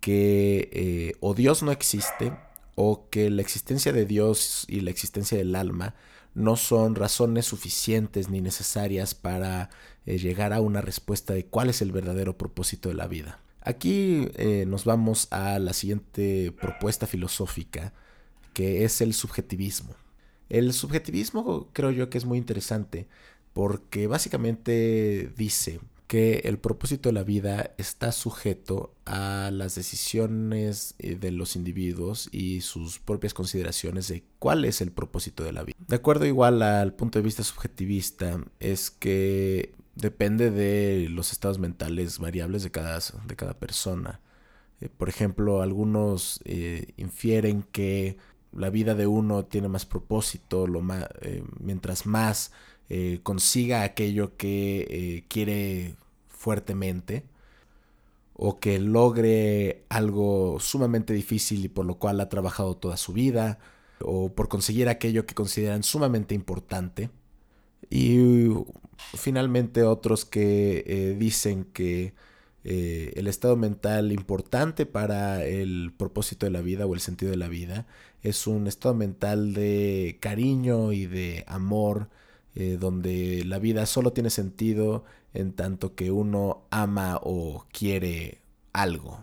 que 0.00 0.70
eh, 0.72 1.16
o 1.20 1.34
Dios 1.34 1.62
no 1.62 1.72
existe 1.72 2.32
o 2.74 3.08
que 3.10 3.30
la 3.30 3.42
existencia 3.42 3.92
de 3.92 4.06
Dios 4.06 4.64
y 4.68 4.80
la 4.80 4.90
existencia 4.90 5.36
del 5.36 5.56
alma 5.56 5.94
no 6.34 6.56
son 6.56 6.94
razones 6.94 7.46
suficientes 7.46 8.28
ni 8.28 8.40
necesarias 8.40 9.14
para 9.14 9.70
eh, 10.06 10.18
llegar 10.18 10.52
a 10.52 10.60
una 10.60 10.80
respuesta 10.80 11.34
de 11.34 11.46
cuál 11.46 11.70
es 11.70 11.82
el 11.82 11.92
verdadero 11.92 12.38
propósito 12.38 12.88
de 12.88 12.94
la 12.94 13.06
vida. 13.06 13.40
Aquí 13.60 14.28
eh, 14.36 14.64
nos 14.66 14.84
vamos 14.84 15.28
a 15.30 15.58
la 15.58 15.72
siguiente 15.72 16.52
propuesta 16.52 17.06
filosófica, 17.06 17.92
que 18.54 18.84
es 18.84 19.00
el 19.00 19.14
subjetivismo. 19.14 19.94
El 20.48 20.72
subjetivismo 20.72 21.68
creo 21.72 21.90
yo 21.90 22.08
que 22.08 22.18
es 22.18 22.24
muy 22.24 22.38
interesante 22.38 23.06
porque 23.52 24.06
básicamente 24.06 25.32
dice 25.36 25.80
que 26.08 26.40
el 26.44 26.58
propósito 26.58 27.10
de 27.10 27.12
la 27.12 27.22
vida 27.22 27.74
está 27.78 28.10
sujeto 28.12 28.94
a 29.04 29.50
las 29.52 29.76
decisiones 29.76 30.94
eh, 30.98 31.14
de 31.14 31.30
los 31.30 31.54
individuos 31.54 32.28
y 32.32 32.62
sus 32.62 32.98
propias 32.98 33.34
consideraciones 33.34 34.08
de 34.08 34.24
cuál 34.38 34.64
es 34.64 34.80
el 34.80 34.90
propósito 34.90 35.44
de 35.44 35.52
la 35.52 35.62
vida. 35.62 35.76
De 35.86 35.96
acuerdo 35.96 36.24
igual 36.24 36.62
al 36.62 36.94
punto 36.94 37.18
de 37.18 37.24
vista 37.24 37.44
subjetivista, 37.44 38.42
es 38.58 38.90
que 38.90 39.74
depende 39.94 40.50
de 40.50 41.08
los 41.10 41.32
estados 41.32 41.58
mentales 41.58 42.18
variables 42.18 42.62
de 42.62 42.70
cada, 42.70 42.98
de 43.26 43.36
cada 43.36 43.54
persona. 43.58 44.20
Eh, 44.80 44.88
por 44.88 45.08
ejemplo, 45.08 45.60
algunos 45.60 46.40
eh, 46.44 46.94
infieren 46.96 47.64
que 47.70 48.16
la 48.52 48.70
vida 48.70 48.94
de 48.94 49.06
uno 49.06 49.44
tiene 49.44 49.68
más 49.68 49.84
propósito 49.84 50.66
lo 50.66 50.82
eh, 51.20 51.44
mientras 51.60 52.06
más 52.06 52.52
consiga 53.22 53.82
aquello 53.82 54.36
que 54.36 55.24
quiere 55.28 55.94
fuertemente 56.28 57.24
o 58.34 58.60
que 58.60 58.78
logre 58.78 59.84
algo 59.88 60.58
sumamente 60.60 61.12
difícil 61.12 61.64
y 61.64 61.68
por 61.68 61.84
lo 61.84 61.98
cual 61.98 62.20
ha 62.20 62.28
trabajado 62.28 62.76
toda 62.76 62.96
su 62.96 63.12
vida 63.12 63.58
o 64.00 64.32
por 64.32 64.48
conseguir 64.48 64.88
aquello 64.88 65.26
que 65.26 65.34
consideran 65.34 65.82
sumamente 65.82 66.34
importante. 66.34 67.10
Y 67.90 68.48
finalmente 69.14 69.82
otros 69.82 70.24
que 70.24 71.16
dicen 71.18 71.64
que 71.64 72.14
eh, 72.70 73.14
el 73.16 73.28
estado 73.28 73.56
mental 73.56 74.12
importante 74.12 74.84
para 74.84 75.44
el 75.44 75.92
propósito 75.96 76.44
de 76.44 76.50
la 76.52 76.60
vida 76.60 76.84
o 76.84 76.94
el 76.94 77.00
sentido 77.00 77.30
de 77.30 77.38
la 77.38 77.48
vida 77.48 77.86
es 78.22 78.46
un 78.46 78.66
estado 78.66 78.94
mental 78.94 79.54
de 79.54 80.18
cariño 80.20 80.92
y 80.92 81.06
de 81.06 81.44
amor, 81.46 82.10
eh, 82.60 82.76
donde 82.76 83.44
la 83.44 83.60
vida 83.60 83.86
solo 83.86 84.12
tiene 84.12 84.30
sentido 84.30 85.04
en 85.32 85.52
tanto 85.52 85.94
que 85.94 86.10
uno 86.10 86.66
ama 86.70 87.20
o 87.22 87.64
quiere 87.70 88.40
algo. 88.72 89.22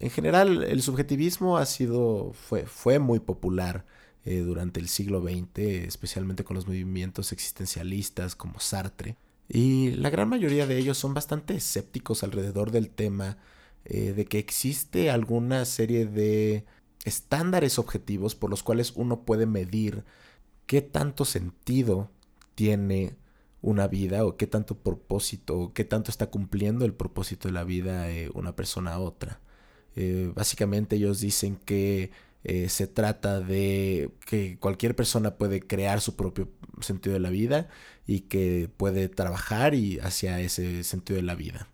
En 0.00 0.08
general, 0.08 0.64
el 0.64 0.80
subjetivismo 0.80 1.58
ha 1.58 1.66
sido, 1.66 2.32
fue, 2.32 2.64
fue 2.64 2.98
muy 2.98 3.20
popular 3.20 3.84
eh, 4.24 4.38
durante 4.38 4.80
el 4.80 4.88
siglo 4.88 5.20
XX, 5.20 5.58
especialmente 5.86 6.44
con 6.44 6.56
los 6.56 6.66
movimientos 6.66 7.32
existencialistas 7.32 8.34
como 8.36 8.58
Sartre. 8.58 9.18
Y 9.50 9.90
la 9.90 10.08
gran 10.08 10.30
mayoría 10.30 10.66
de 10.66 10.78
ellos 10.78 10.96
son 10.96 11.12
bastante 11.12 11.54
escépticos 11.54 12.22
alrededor 12.22 12.70
del 12.70 12.88
tema 12.88 13.36
eh, 13.84 14.14
de 14.14 14.24
que 14.24 14.38
existe 14.38 15.10
alguna 15.10 15.66
serie 15.66 16.06
de 16.06 16.64
estándares 17.04 17.78
objetivos 17.78 18.34
por 18.34 18.48
los 18.48 18.62
cuales 18.62 18.94
uno 18.96 19.26
puede 19.26 19.44
medir 19.44 20.04
qué 20.64 20.80
tanto 20.80 21.26
sentido 21.26 22.08
tiene 22.54 23.16
una 23.62 23.86
vida 23.86 24.24
o 24.24 24.36
qué 24.36 24.46
tanto 24.46 24.76
propósito 24.78 25.58
o 25.58 25.72
qué 25.72 25.84
tanto 25.84 26.10
está 26.10 26.26
cumpliendo 26.26 26.84
el 26.84 26.94
propósito 26.94 27.48
de 27.48 27.54
la 27.54 27.64
vida 27.64 28.10
eh, 28.10 28.30
una 28.34 28.56
persona 28.56 28.94
a 28.94 28.98
otra. 28.98 29.40
Eh, 29.94 30.32
básicamente 30.34 30.96
ellos 30.96 31.20
dicen 31.20 31.56
que 31.56 32.10
eh, 32.44 32.68
se 32.68 32.88
trata 32.88 33.40
de 33.40 34.10
que 34.26 34.58
cualquier 34.58 34.96
persona 34.96 35.36
puede 35.36 35.60
crear 35.60 36.00
su 36.00 36.16
propio 36.16 36.50
sentido 36.80 37.14
de 37.14 37.20
la 37.20 37.30
vida 37.30 37.68
y 38.06 38.20
que 38.20 38.68
puede 38.76 39.08
trabajar 39.08 39.74
y 39.74 40.00
hacia 40.00 40.40
ese 40.40 40.82
sentido 40.82 41.16
de 41.16 41.22
la 41.22 41.36
vida. 41.36 41.68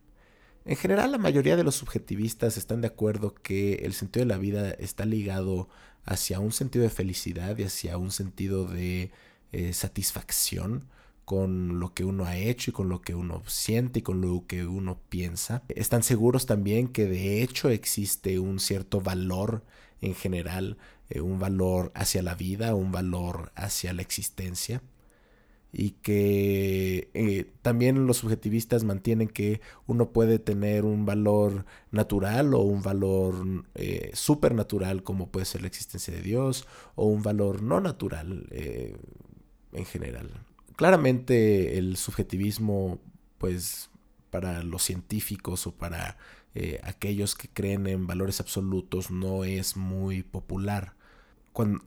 En 0.67 0.77
general, 0.77 1.13
la 1.13 1.19
mayoría 1.19 1.57
de 1.57 1.65
los 1.65 1.77
subjetivistas 1.77 2.59
están 2.59 2.83
de 2.83 2.89
acuerdo 2.89 3.35
que 3.35 3.77
el 3.77 3.95
sentido 3.95 4.27
de 4.27 4.35
la 4.35 4.37
vida 4.37 4.71
está 4.73 5.07
ligado 5.07 5.71
hacia 6.05 6.41
un 6.41 6.53
sentido 6.53 6.83
de 6.83 6.91
felicidad 6.91 7.57
y 7.57 7.63
hacia 7.63 7.97
un 7.97 8.11
sentido 8.11 8.67
de 8.67 9.11
eh, 9.53 9.73
satisfacción 9.73 10.89
con 11.25 11.79
lo 11.79 11.93
que 11.95 12.05
uno 12.05 12.25
ha 12.25 12.37
hecho 12.37 12.71
y 12.71 12.75
con 12.75 12.89
lo 12.89 13.03
que 13.03 13.15
uno 13.15 13.43
siente 13.47 13.99
y 13.99 14.03
con 14.03 14.21
lo 14.21 14.47
que 14.47 14.67
uno 14.67 14.99
piensa. 15.09 15.63
Están 15.69 16.03
seguros 16.03 16.47
también 16.47 16.89
que 16.89 17.07
de 17.07 17.43
hecho 17.43 17.69
existe 17.69 18.39
un 18.39 18.61
cierto 18.61 19.01
valor 19.01 19.65
en 20.01 20.15
general, 20.15 20.79
eh, 21.11 21.21
un 21.21 21.39
valor 21.39 21.93
hacia 21.95 22.23
la 22.23 22.35
vida, 22.35 22.75
un 22.75 22.93
valor 22.93 23.53
hacia 23.55 23.93
la 23.93 24.03
existencia. 24.03 24.83
Y 25.71 25.91
que 26.03 27.11
eh, 27.13 27.53
también 27.61 28.07
los 28.07 28.19
subjetivistas 28.19 28.85
mantienen 28.85 29.29
que 29.29 29.61
uno 29.87 30.13
puede 30.13 30.39
tener 30.39 30.87
un 30.87 31.05
valor 31.05 31.67
natural 31.91 32.55
o 32.55 32.61
un 32.61 32.83
valor 32.83 33.67
supernatural 34.15 35.03
como 35.03 35.29
puede 35.31 35.45
ser 35.45 35.61
la 35.61 35.69
existencia 35.69 36.15
de 36.15 36.23
Dios 36.23 36.67
o 36.95 37.05
un 37.05 37.23
valor 37.23 37.63
no 37.63 37.81
natural 37.83 38.47
en 39.73 39.85
general. 39.85 40.31
Claramente 40.77 41.79
el 41.79 41.97
subjetivismo 41.97 43.01
pues 43.39 43.91
para 44.31 44.63
los 44.63 44.83
científicos 44.83 45.67
o 45.67 45.73
para 45.73 46.17
eh, 46.55 46.81
aquellos 46.83 47.35
que 47.35 47.49
creen 47.49 47.87
en 47.87 48.07
valores 48.07 48.41
absolutos 48.41 49.11
no 49.11 49.45
es 49.45 49.77
muy 49.77 50.23
popular. 50.23 50.95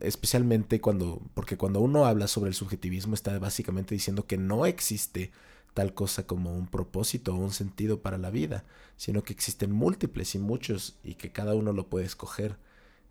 especialmente 0.00 0.80
cuando, 0.82 1.22
porque 1.34 1.56
cuando 1.56 1.80
uno 1.80 2.04
habla 2.04 2.28
sobre 2.28 2.48
el 2.48 2.54
subjetivismo 2.54 3.14
está 3.14 3.38
básicamente 3.38 3.94
diciendo 3.94 4.26
que 4.26 4.36
no 4.36 4.66
existe 4.66 5.30
tal 5.74 5.94
cosa 5.94 6.26
como 6.26 6.54
un 6.56 6.66
propósito 6.66 7.34
o 7.34 7.38
un 7.38 7.52
sentido 7.52 8.02
para 8.02 8.18
la 8.18 8.30
vida, 8.30 8.64
sino 8.96 9.22
que 9.22 9.32
existen 9.32 9.72
múltiples 9.72 10.34
y 10.34 10.38
muchos 10.38 10.96
y 11.02 11.14
que 11.14 11.32
cada 11.32 11.54
uno 11.54 11.72
lo 11.72 11.88
puede 11.88 12.04
escoger. 12.06 12.56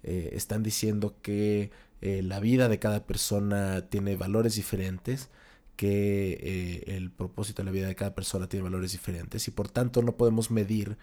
Eh, 0.03 0.31
están 0.33 0.63
diciendo 0.63 1.15
que 1.21 1.71
eh, 2.01 2.23
la 2.23 2.39
vida 2.39 2.67
de 2.69 2.79
cada 2.79 3.05
persona 3.05 3.89
tiene 3.89 4.15
valores 4.15 4.55
diferentes 4.55 5.29
que 5.75 6.33
eh, 6.41 6.95
el 6.97 7.11
propósito 7.11 7.61
de 7.61 7.65
la 7.65 7.71
vida 7.71 7.87
de 7.87 7.95
cada 7.95 8.15
persona 8.15 8.47
tiene 8.49 8.63
valores 8.63 8.91
diferentes 8.91 9.47
y 9.47 9.51
por 9.51 9.69
tanto 9.69 10.01
no 10.01 10.17
podemos 10.17 10.51
medir 10.51 10.97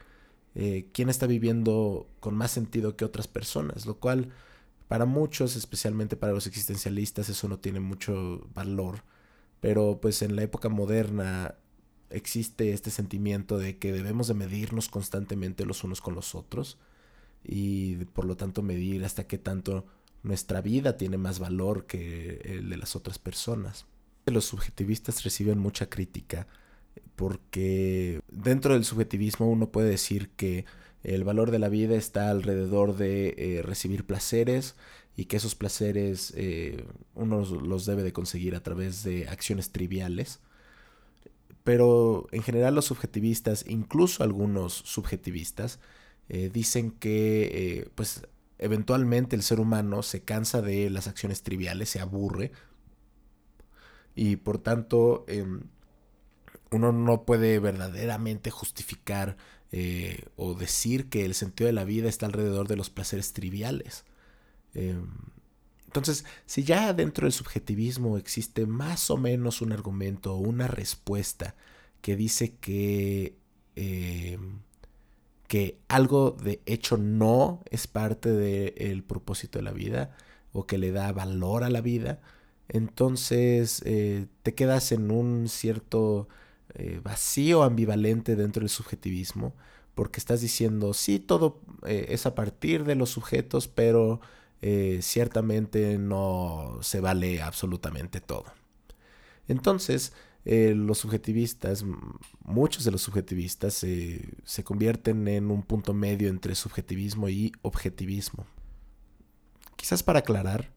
eh, 0.55 0.89
quién 0.93 1.09
está 1.09 1.27
viviendo 1.27 2.09
con 2.21 2.35
más 2.35 2.51
sentido 2.51 2.97
que 2.97 3.05
otras 3.05 3.29
personas, 3.29 3.87
lo 3.87 3.99
cual 3.99 4.31
para 4.89 5.05
muchos, 5.07 5.57
especialmente 5.57 6.17
para 6.17 6.33
los 6.33 6.47
existencialistas, 6.47 7.29
eso 7.29 7.49
no 7.49 7.59
tiene 7.59 7.81
mucho 7.81 8.49
valor, 8.55 9.05
pero 9.61 10.01
pues 10.01 10.23
en 10.23 10.37
la 10.37 10.43
época 10.43 10.69
moderna 10.69 11.55
existe 12.11 12.73
este 12.73 12.91
sentimiento 12.91 13.59
de 13.59 13.79
que 13.79 13.93
debemos 13.93 14.29
de 14.29 14.35
medirnos 14.35 14.89
constantemente 14.89 15.67
los 15.67 15.85
unos 15.85 16.01
con 16.01 16.15
los 16.15 16.35
otros 16.35 16.79
y 17.45 17.97
por 18.07 18.25
lo 18.25 18.37
tanto 18.37 18.63
medir 18.63 19.05
hasta 19.05 19.27
qué 19.27 19.39
tanto 19.39 19.87
nuestra 20.23 20.61
vida 20.61 20.97
tiene 20.97 21.17
más 21.17 21.39
valor 21.39 21.87
que 21.87 22.41
el 22.45 22.71
de 22.71 22.77
las 22.77 22.97
otras 22.97 23.19
personas 23.19 23.87
los 24.31 24.45
subjetivistas 24.45 25.25
reciben 25.25 25.59
mucha 25.59 25.89
crítica 25.89 26.47
porque 27.17 28.21
dentro 28.31 28.75
del 28.75 28.85
subjetivismo 28.85 29.49
uno 29.49 29.71
puede 29.71 29.91
decir 29.91 30.31
que 30.31 30.65
el 31.03 31.25
valor 31.25 31.51
de 31.51 31.59
la 31.59 31.69
vida 31.69 31.97
está 31.97 32.31
alrededor 32.31 32.97
de 32.97 33.35
eh, 33.39 33.63
recibir 33.63 34.05
placeres 34.05 34.77
y 35.17 35.25
que 35.27 35.37
esos 35.37 35.55
placeres 35.55 36.33
eh, 36.37 36.85
uno 37.15 37.45
los 37.45 37.87
debe 37.87 38.03
de 38.03 38.13
conseguir 38.13 38.55
a 38.55 38.63
través 38.63 39.03
de 39.03 39.29
acciones 39.29 39.71
triviales. 39.71 40.41
Pero 41.65 42.29
en 42.31 42.43
general 42.43 42.75
los 42.75 42.87
subjetivistas, 42.87 43.65
incluso 43.69 44.23
algunos 44.23 44.73
subjetivistas, 44.73 45.81
eh, 46.29 46.51
dicen 46.53 46.93
que 46.93 47.91
pues 47.95 48.23
eventualmente 48.59 49.37
el 49.37 49.43
ser 49.43 49.61
humano 49.61 50.03
se 50.03 50.23
cansa 50.23 50.63
de 50.63 50.91
las 50.91 51.09
acciones 51.09 51.43
triviales, 51.43 51.91
se 51.91 52.01
aburre 52.01 52.53
y 54.15 54.37
por 54.37 54.59
tanto 54.59 55.25
em, 55.29 55.63
uno 56.71 56.93
no 56.93 57.25
puede 57.25 57.59
verdaderamente 57.61 58.51
justificar 58.51 59.37
eh, 59.71 60.25
o 60.37 60.55
decir 60.55 61.09
que 61.09 61.25
el 61.25 61.35
sentido 61.35 61.67
de 61.67 61.73
la 61.73 61.85
vida 61.85 62.09
está 62.09 62.27
alrededor 62.27 62.69
de 62.69 62.77
los 62.77 62.91
placeres 62.91 63.33
triviales. 63.33 64.05
Em, 64.75 65.07
entonces, 65.87 66.25
si 66.47 66.65
ya 66.65 66.93
dentro 66.93 67.25
del 67.27 67.33
subjetivismo 67.33 68.19
existe 68.19 68.67
más 68.67 69.11
o 69.11 69.17
menos 69.17 69.63
un 69.63 69.73
argumento 69.73 70.35
o 70.35 70.39
una 70.39 70.69
respuesta 70.69 71.55
que 72.03 72.17
dice 72.17 72.57
que, 72.57 73.37
em, 73.77 74.61
que 75.49 75.81
algo 75.89 76.31
de 76.31 76.61
hecho 76.67 76.97
no 76.99 77.63
es 77.71 77.87
parte 77.87 78.31
del 78.31 79.03
propósito 79.03 79.59
de 79.59 79.65
la 79.65 79.73
vida 79.73 80.15
o 80.53 80.67
que 80.67 80.79
le 80.79 80.93
da 80.93 81.11
valor 81.13 81.65
a 81.65 81.71
la 81.71 81.81
vida, 81.81 82.21
entonces 82.69 83.83
eh, 83.85 84.27
te 84.43 84.55
quedas 84.55 84.93
en 84.93 85.11
un 85.11 85.49
cierto 85.49 86.29
eh, 86.75 87.01
vacío 87.03 87.63
ambivalente 87.63 88.37
dentro 88.37 88.61
del 88.61 88.69
subjetivismo, 88.69 89.55
porque 89.95 90.21
estás 90.21 90.43
diciendo, 90.43 90.93
sí, 90.95 91.19
todo 91.19 91.61
eh, 91.87 92.07
es 92.11 92.27
a 92.27 92.35
partir 92.35 92.85
de 92.85 92.95
los 92.95 93.11
sujetos, 93.11 93.69
pero 93.69 94.21
ciertamente 95.01 95.99
no 95.99 96.79
se 96.83 96.99
vale 97.01 97.43
absolutamente 97.43 98.21
todo. 98.21 98.47
Entonces, 99.47 100.13
los 100.49 100.99
subjetivistas, 100.99 101.85
muchos 102.43 102.85
de 102.85 102.91
los 102.91 103.03
subjetivistas 103.03 103.75
se 103.75 104.65
convierten 104.65 105.29
en 105.29 105.51
un 105.51 105.63
punto 105.63 105.93
medio 105.93 106.29
entre 106.29 106.55
subjetivismo 106.55 107.29
y 107.29 107.53
objetivismo. 107.63 108.47
Quizás 109.77 110.03
para 110.03 110.21
aclarar, 110.21 110.71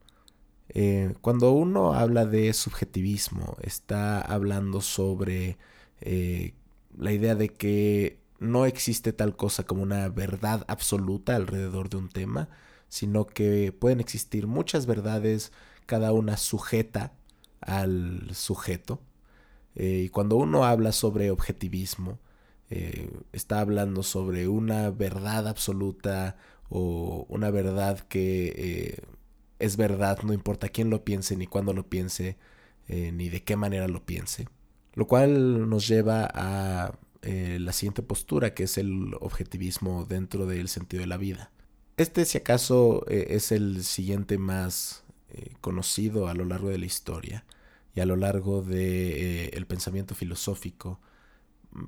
eh, 0.70 1.16
cuando 1.22 1.52
uno 1.52 1.94
habla 1.94 2.26
de 2.26 2.54
subjetivismo, 2.54 3.58
está 3.62 4.22
hablando 4.22 4.80
sobre 4.80 5.58
eh, 6.00 6.54
la 6.98 7.12
idea 7.12 7.36
de 7.36 7.50
que 7.50 8.20
no 8.40 8.66
existe 8.66 9.12
tal 9.12 9.36
cosa 9.36 9.64
como 9.64 9.82
una 9.82 10.08
verdad 10.10 10.64
absoluta 10.68 11.36
alrededor 11.36 11.90
de 11.90 11.98
un 11.98 12.10
tema, 12.10 12.48
sino 12.88 13.28
que 13.28 13.72
pueden 13.74 14.00
existir 14.00 14.48
muchas 14.48 14.86
verdades, 14.86 15.52
cada 15.88 16.14
una 16.14 16.38
sujeta 16.38 17.14
al 17.60 18.30
sujeto. 18.34 19.02
Y 19.76 20.10
cuando 20.10 20.36
uno 20.36 20.66
habla 20.66 20.92
sobre 20.92 21.32
objetivismo, 21.32 22.20
está 23.32 23.60
hablando 23.60 24.04
sobre 24.04 24.48
una 24.48 24.92
verdad 24.92 25.48
absoluta 25.48 26.38
o 26.70 27.26
una 27.30 27.52
verdad 27.52 28.00
que 28.00 29.02
es 29.60 29.78
verdad, 29.78 30.20
no 30.24 30.34
importa 30.34 30.70
quién 30.70 30.90
lo 30.90 31.04
piense, 31.04 31.36
ni 31.36 31.48
cuándo 31.48 31.74
lo 31.74 31.88
piense, 31.90 32.38
ni 32.88 33.30
de 33.30 33.44
qué 33.44 33.56
manera 33.56 33.88
lo 33.88 34.06
piense. 34.06 34.48
Lo 34.94 35.08
cual 35.08 35.70
nos 35.70 35.88
lleva 35.88 36.30
a 36.34 36.94
eh, 37.24 37.60
la 37.60 37.72
siguiente 37.72 38.02
postura, 38.02 38.56
que 38.56 38.64
es 38.64 38.80
el 38.80 39.14
objetivismo 39.20 40.06
dentro 40.06 40.48
del 40.48 40.68
sentido 40.68 41.02
de 41.02 41.08
la 41.08 41.18
vida. 41.18 41.52
Este, 41.98 42.26
si 42.26 42.40
acaso, 42.40 43.06
eh, 43.08 43.28
es 43.30 43.52
el 43.52 43.84
siguiente 43.84 44.40
más 44.40 45.04
eh, 45.30 45.54
conocido 45.62 46.28
a 46.28 46.34
lo 46.34 46.46
largo 46.46 46.70
de 46.70 46.80
la 46.80 46.88
historia 46.88 47.46
y 47.96 48.00
a 48.00 48.06
lo 48.06 48.16
largo 48.16 48.62
del 48.62 49.66
pensamiento 49.68 50.16
filosófico, 50.16 51.00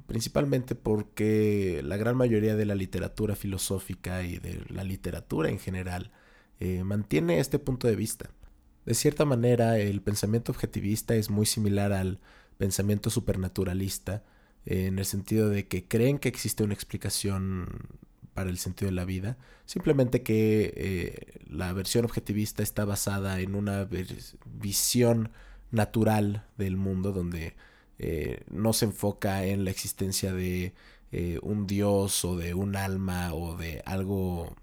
principalmente 0.08 0.76
porque 0.76 1.82
la 1.84 1.98
gran 1.98 2.16
mayoría 2.16 2.56
de 2.56 2.66
la 2.66 2.76
literatura 2.76 3.36
filosófica 3.36 4.24
y 4.24 4.38
de 4.38 4.64
la 4.70 4.84
literatura 4.84 5.50
en 5.50 5.60
general 5.60 6.12
mantiene 6.84 7.40
este 7.40 7.60
punto 7.60 7.88
de 7.88 7.96
vista. 7.96 8.30
De 8.86 8.94
cierta 8.94 9.26
manera, 9.26 9.78
el 9.78 10.02
pensamiento 10.02 10.52
objetivista 10.52 11.16
es 11.16 11.30
muy 11.30 11.46
similar 11.46 11.94
al 11.94 12.20
pensamiento 12.58 13.10
supernaturalista, 13.10 14.24
en 14.66 15.00
el 15.00 15.06
sentido 15.06 15.50
de 15.50 15.68
que 15.68 15.88
creen 15.88 16.20
que 16.20 16.30
existe 16.30 16.64
una 16.64 16.74
explicación 16.74 17.68
para 18.34 18.50
el 18.50 18.58
sentido 18.58 18.90
de 18.90 18.96
la 18.96 19.06
vida, 19.06 19.38
simplemente 19.66 20.24
que 20.24 20.74
eh, 20.76 21.40
la 21.46 21.72
versión 21.74 22.06
objetivista 22.06 22.64
está 22.64 22.86
basada 22.86 23.40
en 23.42 23.56
una 23.56 23.88
visión 24.46 25.32
natural 25.74 26.46
del 26.58 26.78
mundo 26.78 27.12
donde 27.12 27.58
eh, 28.00 28.46
no 28.50 28.72
se 28.72 28.86
enfoca 28.86 29.44
en 29.44 29.66
la 29.66 29.72
existencia 29.72 30.32
de 30.32 30.74
eh, 31.12 31.40
un 31.42 31.68
dios 31.68 32.24
o 32.24 32.38
de 32.38 32.54
un 32.54 32.78
alma 32.78 33.34
o 33.34 33.58
de 33.58 33.82
algo 33.86 34.56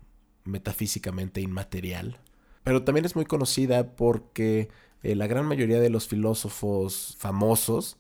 metafísicamente 0.44 1.42
inmaterial. 1.42 2.18
Pero 2.64 2.82
también 2.84 3.04
es 3.04 3.14
muy 3.14 3.26
conocida 3.26 3.94
porque 3.94 4.68
la 5.02 5.26
gran 5.26 5.46
mayoría 5.46 5.80
de 5.80 5.90
los 5.90 6.08
filósofos 6.08 7.16
famosos 7.18 7.98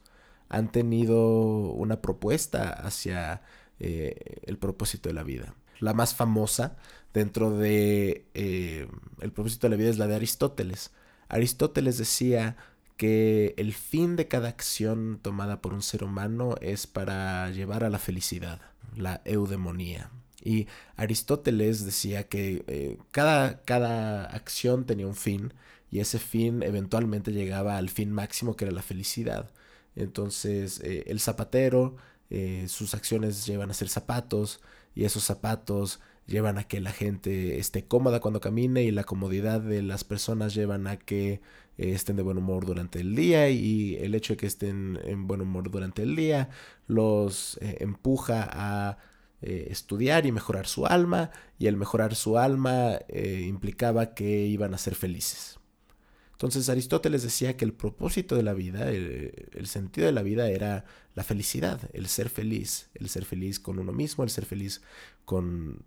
han 0.50 0.70
tenido 0.70 1.70
una 1.70 2.02
propuesta 2.02 2.70
hacia 2.70 3.40
eh, 3.78 4.40
el 4.42 4.58
propósito 4.58 5.08
de 5.08 5.14
la 5.14 5.22
vida. 5.22 5.54
La 5.78 5.94
más 5.94 6.14
famosa 6.14 6.76
dentro 7.14 7.56
de 7.56 8.26
eh, 8.34 8.86
el 9.20 9.32
propósito 9.32 9.66
de 9.66 9.70
la 9.70 9.76
vida 9.76 9.88
es 9.88 9.96
la 9.96 10.08
de 10.08 10.16
Aristóteles. 10.16 10.90
Aristóteles 11.28 11.96
decía 11.96 12.56
que 13.00 13.54
el 13.56 13.72
fin 13.72 14.14
de 14.14 14.28
cada 14.28 14.50
acción 14.50 15.20
tomada 15.22 15.62
por 15.62 15.72
un 15.72 15.80
ser 15.80 16.04
humano 16.04 16.56
es 16.60 16.86
para 16.86 17.50
llevar 17.50 17.82
a 17.82 17.88
la 17.88 17.98
felicidad, 17.98 18.60
la 18.94 19.22
eudemonía. 19.24 20.10
Y 20.44 20.66
Aristóteles 20.96 21.86
decía 21.86 22.28
que 22.28 22.62
eh, 22.66 22.98
cada, 23.10 23.62
cada 23.62 24.26
acción 24.26 24.84
tenía 24.84 25.06
un 25.06 25.16
fin 25.16 25.54
y 25.90 26.00
ese 26.00 26.18
fin 26.18 26.62
eventualmente 26.62 27.32
llegaba 27.32 27.78
al 27.78 27.88
fin 27.88 28.12
máximo 28.12 28.54
que 28.54 28.66
era 28.66 28.74
la 28.74 28.82
felicidad. 28.82 29.50
Entonces 29.96 30.80
eh, 30.80 31.04
el 31.06 31.20
zapatero, 31.20 31.96
eh, 32.28 32.66
sus 32.68 32.92
acciones 32.92 33.46
llevan 33.46 33.70
a 33.70 33.74
ser 33.74 33.88
zapatos 33.88 34.60
y 34.94 35.04
esos 35.04 35.24
zapatos 35.24 36.00
llevan 36.26 36.58
a 36.58 36.64
que 36.64 36.82
la 36.82 36.92
gente 36.92 37.58
esté 37.58 37.86
cómoda 37.86 38.20
cuando 38.20 38.42
camine 38.42 38.82
y 38.82 38.90
la 38.90 39.04
comodidad 39.04 39.62
de 39.62 39.80
las 39.80 40.04
personas 40.04 40.52
llevan 40.52 40.86
a 40.86 40.98
que 40.98 41.40
eh, 41.80 41.92
estén 41.92 42.16
de 42.16 42.22
buen 42.22 42.38
humor 42.38 42.66
durante 42.66 43.00
el 43.00 43.14
día 43.14 43.48
y 43.50 43.96
el 43.96 44.14
hecho 44.14 44.34
de 44.34 44.36
que 44.38 44.46
estén 44.46 44.98
en 45.04 45.26
buen 45.26 45.40
humor 45.40 45.70
durante 45.70 46.02
el 46.02 46.16
día 46.16 46.50
los 46.86 47.58
empuja 47.60 48.48
a 48.52 48.98
estudiar 49.42 50.26
y 50.26 50.32
mejorar 50.32 50.66
su 50.66 50.86
alma 50.86 51.30
y 51.58 51.66
el 51.66 51.76
mejorar 51.76 52.14
su 52.14 52.36
alma 52.36 52.98
implicaba 53.08 54.14
que 54.14 54.46
iban 54.46 54.74
a 54.74 54.78
ser 54.78 54.94
felices. 54.94 55.60
Entonces 56.40 56.70
Aristóteles 56.70 57.22
decía 57.22 57.58
que 57.58 57.66
el 57.66 57.74
propósito 57.74 58.34
de 58.34 58.42
la 58.42 58.54
vida, 58.54 58.90
el, 58.90 59.66
sentido 59.66 60.06
de 60.06 60.12
la 60.12 60.22
vida 60.22 60.48
era 60.48 60.86
la 61.14 61.22
felicidad, 61.22 61.78
el 61.92 62.06
ser 62.06 62.30
feliz, 62.30 62.88
el 62.94 63.10
ser 63.10 63.26
feliz 63.26 63.60
con 63.60 63.78
uno 63.78 63.92
mismo, 63.92 64.24
el 64.24 64.30
ser 64.30 64.46
feliz 64.46 64.80
con 65.26 65.82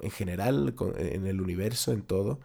en 0.00 0.10
general, 0.10 0.74
en 0.98 1.26
el 1.26 1.40
universo, 1.40 1.92
en 1.92 2.02
todo, 2.02 2.38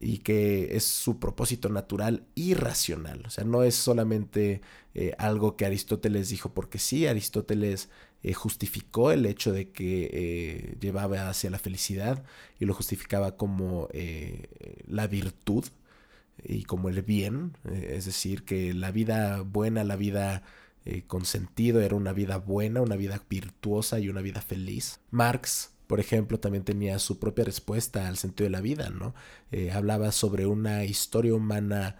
y 0.00 0.18
que 0.18 0.76
es 0.76 0.84
su 0.84 1.18
propósito 1.18 1.68
natural 1.68 2.24
y 2.34 2.54
racional. 2.54 3.24
O 3.26 3.30
sea, 3.30 3.44
no 3.44 3.62
es 3.62 3.74
solamente 3.74 4.60
eh, 4.94 5.12
algo 5.18 5.56
que 5.56 5.66
Aristóteles 5.66 6.28
dijo 6.28 6.52
porque 6.54 6.78
sí, 6.78 7.06
Aristóteles 7.06 7.88
eh, 8.22 8.32
justificó 8.32 9.10
el 9.10 9.26
hecho 9.26 9.52
de 9.52 9.70
que 9.70 10.10
eh, 10.12 10.76
llevaba 10.80 11.28
hacia 11.28 11.50
la 11.50 11.58
felicidad 11.58 12.24
y 12.58 12.64
lo 12.64 12.74
justificaba 12.74 13.36
como 13.36 13.88
la 14.86 15.06
virtud 15.06 15.64
y 16.42 16.64
como 16.64 16.88
el 16.88 17.02
bien, 17.02 17.56
es 17.64 18.06
decir, 18.06 18.44
que 18.44 18.74
la 18.74 18.90
vida 18.90 19.42
buena, 19.42 19.84
la 19.84 19.96
vida 19.96 20.42
con 21.06 21.24
sentido 21.24 21.80
era 21.80 21.96
una 21.96 22.12
vida 22.12 22.36
buena, 22.38 22.82
una 22.82 22.96
vida 22.96 23.22
virtuosa 23.28 23.98
y 24.00 24.08
una 24.08 24.20
vida 24.20 24.42
feliz. 24.42 25.00
Marx, 25.10 25.73
por 25.86 26.00
ejemplo, 26.00 26.40
también 26.40 26.64
tenía 26.64 26.98
su 26.98 27.18
propia 27.18 27.44
respuesta 27.44 28.08
al 28.08 28.16
sentido 28.16 28.46
de 28.46 28.50
la 28.50 28.60
vida, 28.60 28.90
¿no? 28.90 29.14
Eh, 29.52 29.70
hablaba 29.72 30.12
sobre 30.12 30.46
una 30.46 30.84
historia 30.84 31.34
humana 31.34 31.96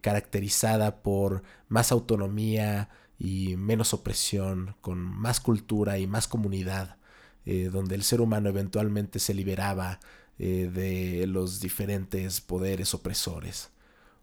caracterizada 0.00 1.02
por 1.02 1.42
más 1.68 1.92
autonomía 1.92 2.88
y 3.18 3.56
menos 3.58 3.92
opresión, 3.92 4.76
con 4.80 4.98
más 4.98 5.40
cultura 5.40 5.98
y 5.98 6.06
más 6.06 6.26
comunidad, 6.26 6.96
donde 7.44 7.94
el 7.94 8.02
ser 8.02 8.22
humano 8.22 8.48
eventualmente 8.48 9.18
se 9.18 9.34
liberaba 9.34 10.00
eh, 10.40 10.70
de 10.72 11.26
los 11.26 11.60
diferentes 11.60 12.40
poderes 12.40 12.94
opresores. 12.94 13.70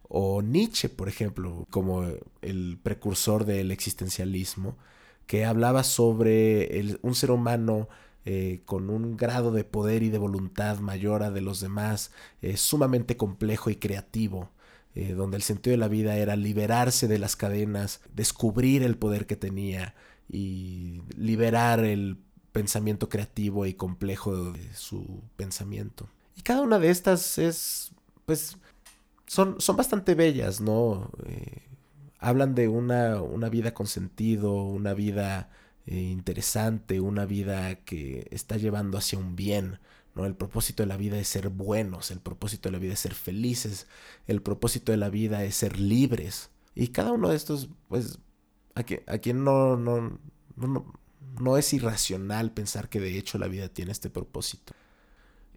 O 0.07 0.41
Nietzsche, 0.41 0.87
por 0.87 1.09
ejemplo, 1.09 1.67
como 1.69 2.05
el 2.41 2.79
precursor 2.81 3.43
del 3.43 3.71
existencialismo, 3.71 4.77
que 5.27 5.43
hablaba 5.43 5.83
sobre 5.83 6.97
un 7.01 7.15
ser 7.15 7.31
humano 7.31 7.89
eh, 8.25 8.61
con 8.65 8.89
un 8.89 9.17
grado 9.17 9.51
de 9.51 9.63
poder 9.63 10.03
y 10.03 10.09
de 10.09 10.17
voluntad 10.17 10.79
mayor 10.79 11.23
a 11.23 11.31
de 11.31 11.41
los 11.41 11.59
demás, 11.61 12.11
eh, 12.41 12.57
sumamente 12.57 13.17
complejo 13.17 13.69
y 13.69 13.75
creativo, 13.75 14.51
donde 15.17 15.35
el 15.35 15.43
sentido 15.43 15.73
de 15.73 15.77
la 15.77 15.89
vida 15.89 16.15
era 16.15 16.37
liberarse 16.37 17.09
de 17.09 17.19
las 17.19 17.35
cadenas, 17.35 17.99
descubrir 18.15 18.81
el 18.81 18.97
poder 18.97 19.27
que 19.27 19.35
tenía 19.35 19.93
y 20.29 21.01
liberar 21.17 21.83
el 21.83 22.17
pensamiento 22.53 23.09
creativo 23.09 23.65
y 23.65 23.73
complejo 23.73 24.53
de 24.53 24.73
su 24.73 25.21
pensamiento. 25.35 26.07
Y 26.37 26.41
cada 26.41 26.61
una 26.61 26.79
de 26.79 26.89
estas 26.89 27.37
es, 27.37 27.91
pues, 28.25 28.57
son, 29.25 29.59
son 29.59 29.75
bastante 29.75 30.15
bellas, 30.15 30.61
¿no? 30.61 31.11
Eh, 31.25 31.63
hablan 32.19 32.55
de 32.55 32.69
una, 32.69 33.21
una, 33.21 33.49
vida 33.49 33.73
con 33.73 33.87
sentido, 33.87 34.63
una 34.63 34.93
vida 34.93 35.49
eh, 35.87 35.95
interesante, 35.95 36.99
una 36.99 37.25
vida 37.25 37.75
que 37.75 38.27
está 38.31 38.57
llevando 38.57 38.97
hacia 38.97 39.19
un 39.19 39.35
bien, 39.35 39.79
¿no? 40.15 40.25
El 40.25 40.35
propósito 40.35 40.83
de 40.83 40.87
la 40.87 40.97
vida 40.97 41.17
es 41.19 41.27
ser 41.27 41.49
buenos, 41.49 42.11
el 42.11 42.19
propósito 42.19 42.69
de 42.69 42.73
la 42.73 42.79
vida 42.79 42.93
es 42.93 42.99
ser 42.99 43.13
felices, 43.13 43.87
el 44.27 44.41
propósito 44.41 44.91
de 44.91 44.97
la 44.97 45.09
vida 45.09 45.43
es 45.43 45.55
ser 45.55 45.79
libres. 45.79 46.51
Y 46.75 46.89
cada 46.89 47.11
uno 47.11 47.29
de 47.29 47.35
estos, 47.35 47.69
pues, 47.87 48.19
a, 48.75 48.83
quien 48.83 49.43
no, 49.43 49.77
no, 49.77 50.19
no, 50.55 50.93
no 51.39 51.57
es 51.57 51.73
irracional 51.73 52.51
pensar 52.51 52.89
que 52.89 52.99
de 52.99 53.17
hecho 53.17 53.37
la 53.37 53.47
vida 53.47 53.69
tiene 53.69 53.91
este 53.91 54.09
propósito. 54.09 54.73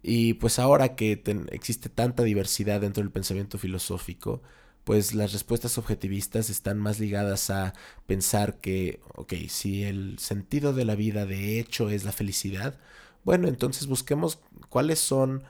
Y 0.01 0.35
pues 0.35 0.59
ahora 0.59 0.95
que 0.95 1.21
existe 1.51 1.89
tanta 1.89 2.23
diversidad 2.23 2.81
dentro 2.81 3.03
del 3.03 3.11
pensamiento 3.11 3.57
filosófico, 3.57 4.41
pues 4.89 5.13
las 5.13 5.33
respuestas 5.33 5.77
objetivistas 5.77 6.49
están 6.49 6.79
más 6.79 6.99
ligadas 6.99 7.51
a 7.51 7.75
pensar 8.07 8.55
que, 8.57 8.99
ok, 9.13 9.33
si 9.47 9.83
el 9.83 10.17
sentido 10.17 10.73
de 10.73 10.83
la 10.83 10.95
vida 10.95 11.27
de 11.27 11.59
hecho 11.59 11.91
es 11.91 12.05
la 12.05 12.11
felicidad, 12.11 12.73
bueno, 13.23 13.47
entonces 13.47 13.85
busquemos 13.85 14.39
cuáles 14.69 14.97
son 14.97 15.43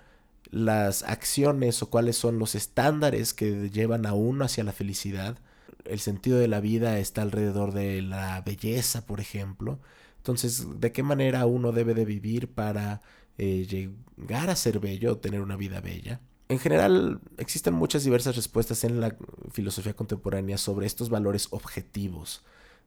las 0.52 1.04
acciones 1.04 1.82
o 1.82 1.89
cuáles 1.89 2.17
son 2.17 2.38
los 2.38 2.54
estándares 2.54 3.34
que 3.34 3.69
llevan 3.69 4.06
a 4.06 4.13
uno 4.13 4.43
hacia 4.43 4.65
la 4.65 4.73
felicidad. 4.73 5.38
El 5.86 6.02
sentido 6.02 6.38
de 6.38 6.49
la 6.49 6.60
vida 6.60 6.99
está 6.99 7.21
alrededor 7.21 7.71
de 7.71 8.02
la 8.02 8.41
belleza, 8.41 9.06
por 9.06 9.21
ejemplo. 9.21 9.80
Entonces, 10.17 10.82
¿de 10.82 10.91
qué 10.91 11.02
manera 11.02 11.45
uno 11.45 11.71
debe 11.71 11.93
de 11.93 12.04
vivir 12.04 12.49
para 12.49 12.99
eh, 13.38 13.65
llegar 13.65 14.49
a 14.49 14.58
ser 14.58 14.82
bello 14.82 15.13
o 15.13 15.17
tener 15.19 15.39
una 15.39 15.56
vida 15.56 15.80
bella? 15.80 16.19
En 16.49 16.57
general, 16.57 17.21
existen 17.38 17.75
muchas 17.75 18.03
diversas 18.03 18.35
respuestas 18.35 18.83
en 18.83 18.99
la 18.99 19.15
filosofía 19.51 19.95
contemporánea 19.95 20.57
sobre 20.57 20.88
estos 20.88 21.09
valores 21.09 21.47
objetivos 21.51 22.43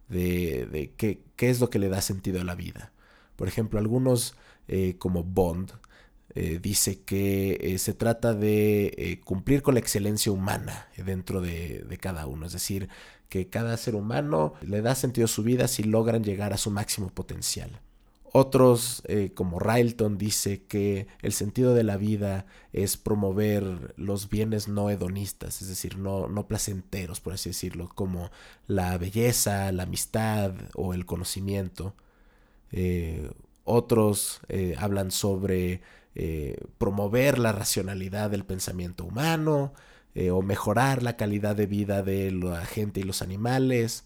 de, 0.08 0.92
qué, 0.96 1.22
es 1.38 1.60
lo 1.60 1.70
que 1.70 1.78
le 1.78 1.88
da 1.88 2.00
sentido 2.02 2.40
a 2.40 2.44
la 2.44 2.56
vida. 2.56 2.92
Por 3.36 3.46
ejemplo, 3.46 3.78
algunos 3.78 4.34
eh, 4.66 4.96
como 4.98 5.22
Bond 5.22 5.72
eh, 6.34 6.58
dice 6.60 7.02
que 7.02 7.76
se 7.78 7.94
trata 7.94 8.34
de 8.34 9.20
cumplir 9.24 9.62
con 9.62 9.74
la 9.74 9.80
excelencia 9.80 10.32
humana 10.32 10.88
dentro 10.96 11.40
de, 11.40 11.84
de, 11.88 11.98
cada 11.98 12.26
uno. 12.26 12.46
Es 12.46 12.52
decir, 12.52 12.88
que 13.28 13.48
cada 13.48 13.76
ser 13.76 13.94
humano 13.94 14.54
le 14.62 14.82
da 14.82 14.96
sentido 14.96 15.26
a 15.26 15.28
su 15.28 15.44
vida 15.44 15.68
si 15.68 15.84
logran 15.84 16.24
llegar 16.24 16.52
a 16.52 16.58
su 16.58 16.72
máximo 16.72 17.10
potencial. 17.10 17.80
Otros, 18.34 19.02
eh, 19.08 19.32
como 19.34 19.58
Railton, 19.58 20.16
dice 20.16 20.64
que 20.64 21.06
el 21.20 21.34
sentido 21.34 21.74
de 21.74 21.84
la 21.84 21.98
vida 21.98 22.46
es 22.72 22.96
promover 22.96 23.92
los 23.98 24.30
bienes 24.30 24.68
no 24.68 24.88
hedonistas, 24.88 25.60
es 25.60 25.68
decir, 25.68 25.98
no, 25.98 26.28
no 26.28 26.48
placenteros, 26.48 27.20
por 27.20 27.34
así 27.34 27.50
decirlo, 27.50 27.90
como 27.94 28.30
la 28.66 28.96
belleza, 28.96 29.70
la 29.70 29.82
amistad 29.82 30.54
o 30.74 30.94
el 30.94 31.04
conocimiento. 31.04 31.94
Eh, 32.70 33.30
otros 33.64 34.40
eh, 34.48 34.76
hablan 34.78 35.10
sobre 35.10 35.82
promover 36.78 37.38
la 37.38 37.52
racionalidad 37.52 38.30
del 38.30 38.44
pensamiento 38.44 39.04
humano 39.04 39.72
o 40.30 40.42
mejorar 40.42 41.02
la 41.02 41.16
calidad 41.16 41.56
de 41.56 41.64
vida 41.66 42.02
de 42.02 42.30
la 42.30 42.66
gente 42.66 43.00
y 43.00 43.04
los 43.04 43.22
animales. 43.22 44.04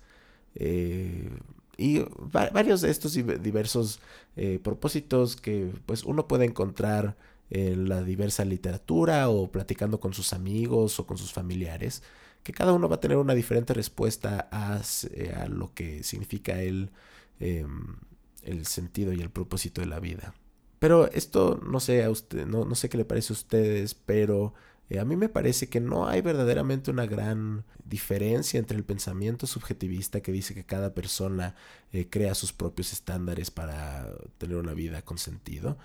Y 1.76 2.04
varios 2.32 2.80
de 2.80 2.90
estos 2.90 3.12
diversos 3.14 4.00
eh, 4.36 4.58
propósitos 4.62 5.36
que 5.36 5.70
pues 5.84 6.04
uno 6.04 6.26
puede 6.26 6.46
encontrar 6.46 7.16
en 7.50 7.88
la 7.88 8.02
diversa 8.02 8.44
literatura 8.44 9.28
o 9.28 9.50
platicando 9.50 10.00
con 10.00 10.14
sus 10.14 10.32
amigos 10.32 10.98
o 10.98 11.06
con 11.06 11.18
sus 11.18 11.32
familiares, 11.32 12.02
que 12.42 12.52
cada 12.52 12.72
uno 12.72 12.88
va 12.88 12.96
a 12.96 13.00
tener 13.00 13.18
una 13.18 13.34
diferente 13.34 13.74
respuesta 13.74 14.48
a, 14.50 14.80
eh, 15.10 15.34
a 15.36 15.46
lo 15.48 15.74
que 15.74 16.02
significa 16.02 16.60
el, 16.60 16.90
em, 17.40 17.96
el 18.42 18.66
sentido 18.66 19.12
y 19.12 19.20
el 19.20 19.30
propósito 19.30 19.80
de 19.80 19.86
la 19.86 20.00
vida. 20.00 20.34
Pero 20.78 21.10
esto 21.12 21.60
no 21.66 21.80
sé 21.80 22.04
a 22.04 22.10
usted, 22.10 22.46
no, 22.46 22.64
no 22.64 22.74
sé 22.74 22.88
qué 22.88 22.98
le 22.98 23.04
parece 23.04 23.32
a 23.32 23.34
ustedes, 23.34 23.94
pero 23.94 24.54
eh, 24.88 25.00
a 25.00 25.04
mí 25.04 25.16
me 25.16 25.28
parece 25.28 25.68
que 25.68 25.80
no 25.80 26.06
hay 26.06 26.20
verdaderamente 26.20 26.90
una 26.90 27.06
gran 27.06 27.64
diferencia 27.84 28.58
entre 28.58 28.76
el 28.76 28.84
pensamiento 28.84 29.46
subjetivista 29.46 30.20
que 30.20 30.32
dice 30.32 30.54
que 30.54 30.64
cada 30.64 30.94
persona 30.94 31.56
eh, 31.92 32.08
crea 32.08 32.34
sus 32.34 32.52
propios 32.52 32.92
estándares 32.92 33.50
para 33.50 34.08
tener 34.38 34.56
una 34.56 34.74
vida 34.74 35.02
con 35.02 35.18
sentido 35.18 35.76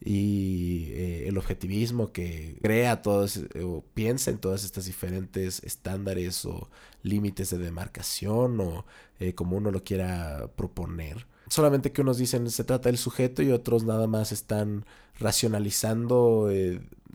y 0.00 0.92
eh, 0.92 1.28
el 1.28 1.36
objetivismo 1.36 2.12
que 2.12 2.58
crea 2.62 3.02
todos 3.02 3.40
o 3.62 3.84
piensa 3.94 4.30
en 4.30 4.38
todas 4.38 4.64
estas 4.64 4.86
diferentes 4.86 5.62
estándares 5.64 6.44
o 6.46 6.70
límites 7.02 7.50
de 7.50 7.58
demarcación 7.58 8.60
o 8.60 8.86
como 9.34 9.56
uno 9.56 9.72
lo 9.72 9.82
quiera 9.82 10.48
proponer. 10.54 11.26
Solamente 11.48 11.90
que 11.90 12.02
unos 12.02 12.18
dicen 12.18 12.48
se 12.50 12.62
trata 12.62 12.88
del 12.88 12.98
sujeto 12.98 13.42
y 13.42 13.50
otros 13.50 13.82
nada 13.82 14.06
más 14.06 14.30
están 14.30 14.84
racionalizando 15.18 16.48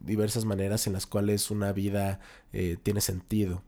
diversas 0.03 0.45
maneras 0.45 0.85
en 0.87 0.93
las 0.93 1.07
cuales 1.07 1.49
una 1.49 1.71
vida 1.71 2.19
eh, 2.51 2.77
tiene 2.83 3.01
sentido. 3.01 3.63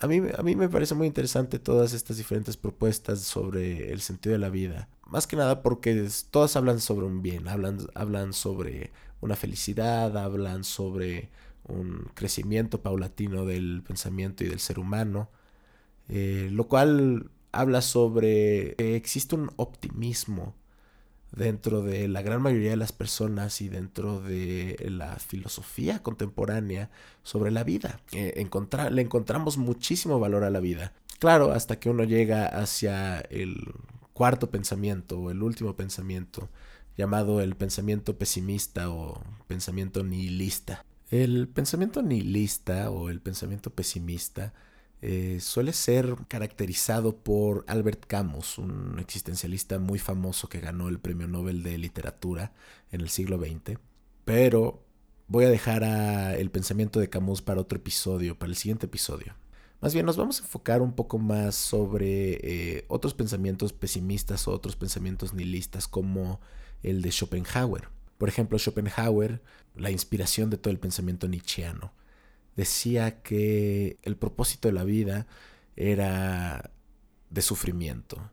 A 0.00 0.06
mí, 0.06 0.20
a 0.36 0.42
mí 0.42 0.56
me 0.56 0.68
parece 0.68 0.94
muy 0.94 1.06
interesante 1.06 1.58
todas 1.58 1.92
estas 1.92 2.16
diferentes 2.16 2.56
propuestas 2.56 3.20
sobre 3.20 3.92
el 3.92 4.00
sentido 4.00 4.32
de 4.32 4.38
la 4.38 4.50
vida. 4.50 4.88
Más 5.06 5.26
que 5.26 5.36
nada 5.36 5.62
porque 5.62 6.08
todas 6.30 6.56
hablan 6.56 6.80
sobre 6.80 7.06
un 7.06 7.22
bien, 7.22 7.48
hablan, 7.48 7.78
hablan 7.94 8.32
sobre 8.32 8.90
una 9.20 9.36
felicidad, 9.36 10.16
hablan 10.16 10.64
sobre 10.64 11.30
un 11.64 12.10
crecimiento 12.14 12.82
paulatino 12.82 13.46
del 13.46 13.82
pensamiento 13.86 14.44
y 14.44 14.48
del 14.48 14.60
ser 14.60 14.78
humano, 14.78 15.30
eh, 16.08 16.48
lo 16.50 16.68
cual 16.68 17.30
habla 17.52 17.80
sobre 17.80 18.74
que 18.76 18.96
existe 18.96 19.34
un 19.34 19.50
optimismo 19.56 20.54
dentro 21.36 21.82
de 21.82 22.08
la 22.08 22.22
gran 22.22 22.42
mayoría 22.42 22.70
de 22.70 22.76
las 22.76 22.92
personas 22.92 23.60
y 23.60 23.68
dentro 23.68 24.20
de 24.20 24.76
la 24.88 25.16
filosofía 25.16 26.02
contemporánea 26.02 26.90
sobre 27.22 27.50
la 27.50 27.64
vida. 27.64 28.00
Eh, 28.12 28.46
le 28.90 29.02
encontramos 29.02 29.58
muchísimo 29.58 30.20
valor 30.20 30.44
a 30.44 30.50
la 30.50 30.60
vida. 30.60 30.92
Claro, 31.18 31.52
hasta 31.52 31.78
que 31.78 31.90
uno 31.90 32.04
llega 32.04 32.46
hacia 32.46 33.20
el 33.20 33.74
cuarto 34.12 34.50
pensamiento 34.50 35.18
o 35.18 35.30
el 35.30 35.42
último 35.42 35.74
pensamiento, 35.74 36.48
llamado 36.96 37.40
el 37.40 37.56
pensamiento 37.56 38.16
pesimista 38.16 38.90
o 38.90 39.22
pensamiento 39.48 40.04
nihilista. 40.04 40.84
El 41.10 41.48
pensamiento 41.48 42.02
nihilista 42.02 42.90
o 42.90 43.10
el 43.10 43.20
pensamiento 43.20 43.70
pesimista 43.70 44.52
eh, 45.06 45.38
suele 45.40 45.74
ser 45.74 46.16
caracterizado 46.28 47.14
por 47.14 47.66
Albert 47.68 48.06
Camus, 48.06 48.56
un 48.56 48.98
existencialista 48.98 49.78
muy 49.78 49.98
famoso 49.98 50.48
que 50.48 50.60
ganó 50.60 50.88
el 50.88 50.98
Premio 50.98 51.28
Nobel 51.28 51.62
de 51.62 51.76
Literatura 51.76 52.54
en 52.90 53.02
el 53.02 53.10
siglo 53.10 53.38
XX. 53.38 53.78
Pero 54.24 54.82
voy 55.28 55.44
a 55.44 55.50
dejar 55.50 55.84
el 55.84 56.50
pensamiento 56.50 57.00
de 57.00 57.10
Camus 57.10 57.42
para 57.42 57.60
otro 57.60 57.76
episodio, 57.76 58.38
para 58.38 58.48
el 58.48 58.56
siguiente 58.56 58.86
episodio. 58.86 59.34
Más 59.82 59.92
bien 59.92 60.06
nos 60.06 60.16
vamos 60.16 60.40
a 60.40 60.44
enfocar 60.44 60.80
un 60.80 60.94
poco 60.94 61.18
más 61.18 61.54
sobre 61.54 62.38
eh, 62.42 62.86
otros 62.88 63.12
pensamientos 63.12 63.74
pesimistas 63.74 64.48
o 64.48 64.52
otros 64.52 64.74
pensamientos 64.74 65.34
nihilistas 65.34 65.86
como 65.86 66.40
el 66.82 67.02
de 67.02 67.12
Schopenhauer. 67.12 67.90
Por 68.16 68.30
ejemplo, 68.30 68.58
Schopenhauer, 68.58 69.42
la 69.76 69.90
inspiración 69.90 70.48
de 70.48 70.56
todo 70.56 70.70
el 70.72 70.78
pensamiento 70.78 71.28
nietzscheano 71.28 71.92
decía 72.56 73.22
que 73.22 73.98
el 74.02 74.16
propósito 74.16 74.68
de 74.68 74.74
la 74.74 74.84
vida 74.84 75.26
era 75.76 76.70
de 77.30 77.42
sufrimiento. 77.42 78.30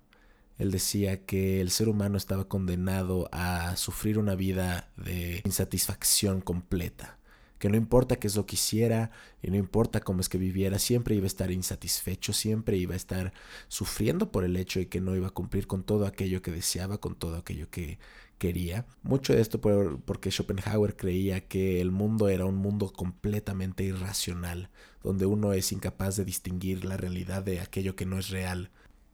Él 0.57 0.69
decía 0.69 1.25
que 1.25 1.59
el 1.59 1.71
ser 1.71 1.89
humano 1.89 2.17
estaba 2.17 2.47
condenado 2.47 3.29
a 3.31 3.75
sufrir 3.77 4.19
una 4.19 4.35
vida 4.35 4.91
de 4.95 5.41
insatisfacción 5.43 6.39
completa, 6.39 7.17
que 7.57 7.67
no 7.67 7.77
importa 7.77 8.17
qué 8.17 8.27
es 8.27 8.35
lo 8.35 8.45
que 8.45 8.55
hiciera 8.55 9.09
y 9.41 9.49
no 9.49 9.57
importa 9.57 10.01
cómo 10.01 10.21
es 10.21 10.29
que 10.29 10.37
viviera, 10.37 10.77
siempre 10.77 11.15
iba 11.15 11.23
a 11.23 11.27
estar 11.27 11.49
insatisfecho, 11.49 12.31
siempre 12.31 12.77
iba 12.77 12.93
a 12.93 12.97
estar 12.97 13.33
sufriendo 13.69 14.31
por 14.31 14.43
el 14.43 14.55
hecho 14.55 14.77
de 14.77 14.87
que 14.87 15.01
no 15.01 15.15
iba 15.15 15.27
a 15.27 15.31
cumplir 15.31 15.65
con 15.65 15.83
todo 15.83 16.05
aquello 16.05 16.43
que 16.43 16.51
deseaba, 16.51 16.99
con 16.99 17.15
todo 17.15 17.37
aquello 17.37 17.71
que, 17.71 17.97
quería. 18.41 18.87
Mucho 19.03 19.33
de 19.33 19.41
esto 19.41 19.61
porque 19.61 20.31
Schopenhauer 20.31 20.95
creía 20.95 21.47
que 21.47 21.79
el 21.79 21.91
mundo 21.91 22.27
era 22.27 22.45
un 22.45 22.55
mundo 22.55 22.91
completamente 22.91 23.83
irracional, 23.83 24.71
donde 25.03 25.27
uno 25.27 25.53
es 25.53 25.71
incapaz 25.71 26.15
de 26.15 26.25
distinguir 26.25 26.83
la 26.83 26.97
realidad 26.97 27.43
de 27.43 27.59
aquello 27.59 27.95
que 27.95 28.07
no 28.07 28.17
es 28.17 28.29
real. 28.29 28.71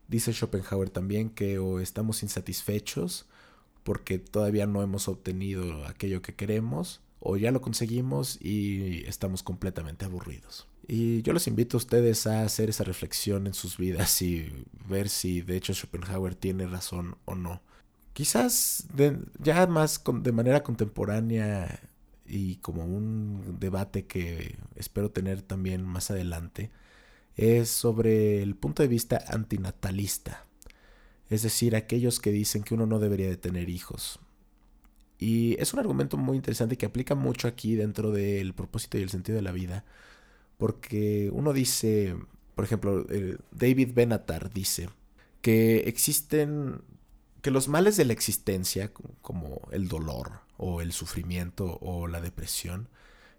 Dice 0.08 0.32
Schopenhauer 0.32 0.90
también 0.90 1.30
que 1.30 1.60
o 1.60 1.82
estamos 1.82 2.24
insatisfechos 2.24 3.28
porque 3.84 4.18
todavía 4.18 4.66
no 4.66 4.82
hemos 4.82 5.10
obtenido 5.10 5.86
aquello 5.86 6.22
que 6.22 6.34
queremos, 6.36 7.02
o 7.20 7.36
ya 7.36 7.52
lo 7.52 7.60
conseguimos 7.60 8.38
y 8.42 9.04
estamos 9.08 9.44
completamente 9.44 10.06
aburridos. 10.06 10.68
Y 10.88 11.22
yo 11.24 11.34
les 11.34 11.48
invito 11.48 11.76
a 11.76 11.80
ustedes 11.80 12.28
a 12.28 12.44
hacer 12.44 12.70
esa 12.70 12.86
reflexión 12.86 13.46
en 13.46 13.54
sus 13.54 13.76
vidas 13.76 14.22
y 14.22 14.66
ver 14.88 15.10
si 15.10 15.42
de 15.42 15.58
hecho 15.58 15.74
Schopenhauer 15.74 16.36
tiene 16.36 16.66
razón 16.66 17.18
o 17.26 17.36
no. 17.36 17.62
Quizás 18.18 18.88
ya 19.38 19.68
más 19.68 20.02
de 20.24 20.32
manera 20.32 20.64
contemporánea 20.64 21.82
y 22.26 22.56
como 22.56 22.84
un 22.84 23.58
debate 23.60 24.08
que 24.08 24.58
espero 24.76 25.12
tener 25.12 25.44
también 25.44 25.84
más 25.84 26.10
adelante, 26.10 26.72
es 27.36 27.70
sobre 27.70 28.42
el 28.42 28.56
punto 28.56 28.82
de 28.82 28.90
vista 28.90 29.24
antinatalista. 29.28 30.48
Es 31.30 31.44
decir, 31.44 31.76
aquellos 31.76 32.20
que 32.20 32.32
dicen 32.32 32.64
que 32.64 32.74
uno 32.74 32.88
no 32.88 32.98
debería 32.98 33.30
de 33.30 33.38
tener 33.38 33.70
hijos. 33.70 34.20
Y 35.20 35.56
es 35.62 35.76
un 35.76 35.80
argumento 35.80 36.18
muy 36.18 36.38
interesante 36.38 36.76
que 36.76 36.88
aplica 36.88 37.14
mucho 37.14 37.48
aquí 37.48 37.76
dentro 37.76 38.10
del 38.10 38.56
propósito 38.56 38.98
y 38.98 39.04
el 39.04 39.12
sentido 39.12 39.36
de 39.36 39.44
la 39.44 39.52
vida. 39.52 39.86
Porque 40.58 41.30
uno 41.32 41.54
dice, 41.54 42.18
por 42.56 42.66
ejemplo, 42.66 43.06
David 43.52 43.92
Benatar 43.94 44.52
dice 44.52 44.90
que 45.44 45.82
existen 45.82 46.82
que 47.48 47.52
los 47.52 47.70
males 47.70 47.96
de 47.96 48.04
la 48.04 48.12
existencia, 48.12 48.92
como 49.22 49.62
el 49.72 49.88
dolor 49.88 50.42
o 50.58 50.82
el 50.82 50.92
sufrimiento 50.92 51.78
o 51.80 52.06
la 52.10 52.20
depresión, 52.20 52.90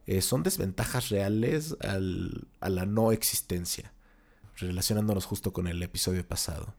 eh, 0.07 0.23
son 0.23 0.43
desventajas 0.43 1.11
reales 1.11 1.77
a 1.83 2.71
la 2.71 2.87
no 2.87 3.13
existencia, 3.13 3.93
relacionándonos 4.57 5.27
justo 5.27 5.53
con 5.53 5.67
el 5.67 5.83
episodio 5.83 6.27
pasado. 6.27 6.75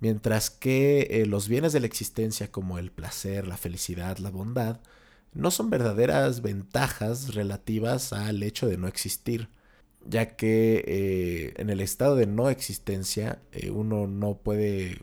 Mientras 0.00 0.50
que 0.50 1.08
eh, 1.08 1.24
los 1.24 1.48
bienes 1.48 1.72
de 1.72 1.80
la 1.80 1.86
existencia 1.86 2.52
como 2.52 2.76
el 2.78 2.92
placer, 2.92 3.48
la 3.48 3.56
felicidad, 3.56 4.18
la 4.18 4.28
bondad, 4.28 4.82
no 5.32 5.50
son 5.50 5.70
verdaderas 5.70 6.42
ventajas 6.42 7.32
relativas 7.32 8.12
al 8.12 8.42
hecho 8.42 8.66
de 8.66 8.76
no 8.76 8.86
existir, 8.86 9.48
ya 10.04 10.36
que 10.36 10.84
eh, 10.86 11.54
en 11.56 11.70
el 11.70 11.80
estado 11.80 12.16
de 12.16 12.26
no 12.26 12.50
existencia 12.50 13.40
uno 13.72 14.06
no 14.06 14.36
puede 14.36 15.00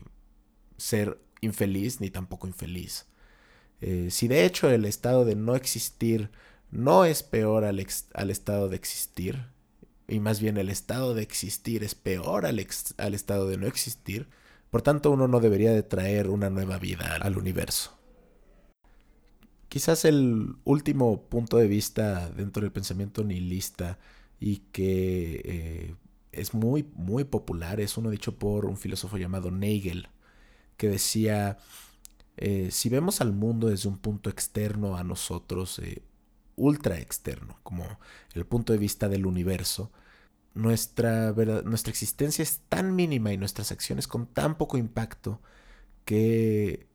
ser 0.76 1.18
infeliz 1.44 2.00
ni 2.00 2.10
tampoco 2.10 2.46
infeliz. 2.46 3.06
Eh, 3.80 4.08
si 4.10 4.28
de 4.28 4.44
hecho 4.44 4.70
el 4.70 4.84
estado 4.84 5.24
de 5.24 5.36
no 5.36 5.54
existir 5.56 6.30
no 6.70 7.04
es 7.04 7.22
peor 7.22 7.64
al, 7.64 7.84
al, 8.14 8.30
estado 8.30 8.68
de 8.68 8.76
existir, 8.76 9.46
y 10.08 10.20
más 10.20 10.40
bien 10.40 10.56
el 10.56 10.68
estado 10.68 11.14
de 11.14 11.22
existir 11.22 11.84
es 11.84 11.94
peor 11.94 12.46
al, 12.46 12.66
al 12.98 13.14
estado 13.14 13.48
de 13.48 13.58
no 13.58 13.66
existir, 13.66 14.28
por 14.70 14.82
tanto 14.82 15.10
uno 15.10 15.28
no 15.28 15.40
debería 15.40 15.72
de 15.72 15.82
traer 15.82 16.28
una 16.28 16.50
nueva 16.50 16.78
vida 16.78 17.16
al 17.20 17.38
universo. 17.38 17.96
Quizás 19.68 20.04
el 20.04 20.54
último 20.64 21.22
punto 21.28 21.56
de 21.56 21.66
vista 21.66 22.30
dentro 22.30 22.62
del 22.62 22.72
pensamiento 22.72 23.24
nihilista 23.24 23.98
y 24.40 24.58
que 24.72 25.42
eh, 25.44 25.94
es 26.32 26.54
muy, 26.54 26.88
muy 26.94 27.24
popular. 27.24 27.80
Es 27.80 27.96
uno 27.96 28.10
dicho 28.10 28.38
por 28.38 28.66
un 28.66 28.76
filósofo 28.76 29.16
llamado 29.16 29.50
Nagel, 29.50 30.08
que 30.76 30.88
decía, 30.88 31.58
eh, 32.36 32.70
si 32.70 32.88
vemos 32.88 33.20
al 33.20 33.32
mundo 33.32 33.68
desde 33.68 33.88
un 33.88 33.98
punto 33.98 34.30
externo 34.30 34.96
a 34.96 35.04
nosotros, 35.04 35.78
eh, 35.78 36.02
ultra 36.56 36.98
externo, 36.98 37.58
como 37.62 37.84
el 38.34 38.46
punto 38.46 38.72
de 38.72 38.78
vista 38.78 39.08
del 39.08 39.26
universo, 39.26 39.90
nuestra, 40.54 41.32
nuestra 41.64 41.90
existencia 41.90 42.42
es 42.42 42.60
tan 42.68 42.94
mínima 42.94 43.32
y 43.32 43.36
nuestras 43.36 43.72
acciones 43.72 44.06
con 44.08 44.26
tan 44.26 44.56
poco 44.56 44.78
impacto 44.78 45.40
que 46.04 46.86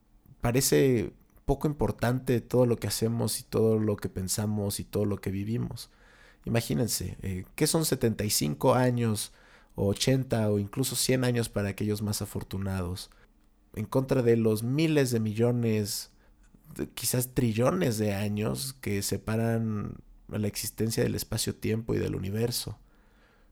parece 0.41 1.13
poco 1.45 1.67
importante 1.67 2.41
todo 2.41 2.65
lo 2.65 2.77
que 2.77 2.87
hacemos 2.87 3.39
y 3.39 3.43
todo 3.43 3.79
lo 3.79 3.97
que 3.97 4.09
pensamos 4.09 4.79
y 4.79 4.83
todo 4.83 5.05
lo 5.05 5.19
que 5.19 5.31
vivimos. 5.31 5.89
Imagínense, 6.45 7.17
eh, 7.21 7.45
¿qué 7.55 7.67
son 7.67 7.85
75 7.85 8.75
años 8.75 9.33
o 9.75 9.87
80 9.87 10.49
o 10.51 10.59
incluso 10.59 10.95
100 10.95 11.23
años 11.23 11.49
para 11.49 11.69
aquellos 11.69 12.01
más 12.01 12.21
afortunados? 12.21 13.09
En 13.75 13.85
contra 13.85 14.21
de 14.21 14.35
los 14.35 14.63
miles 14.63 15.11
de 15.11 15.19
millones, 15.19 16.11
quizás 16.95 17.33
trillones 17.33 17.97
de 17.97 18.13
años 18.13 18.75
que 18.81 19.01
separan 19.01 19.95
la 20.27 20.47
existencia 20.47 21.03
del 21.03 21.15
espacio-tiempo 21.15 21.95
y 21.95 21.97
del 21.97 22.15
universo. 22.15 22.79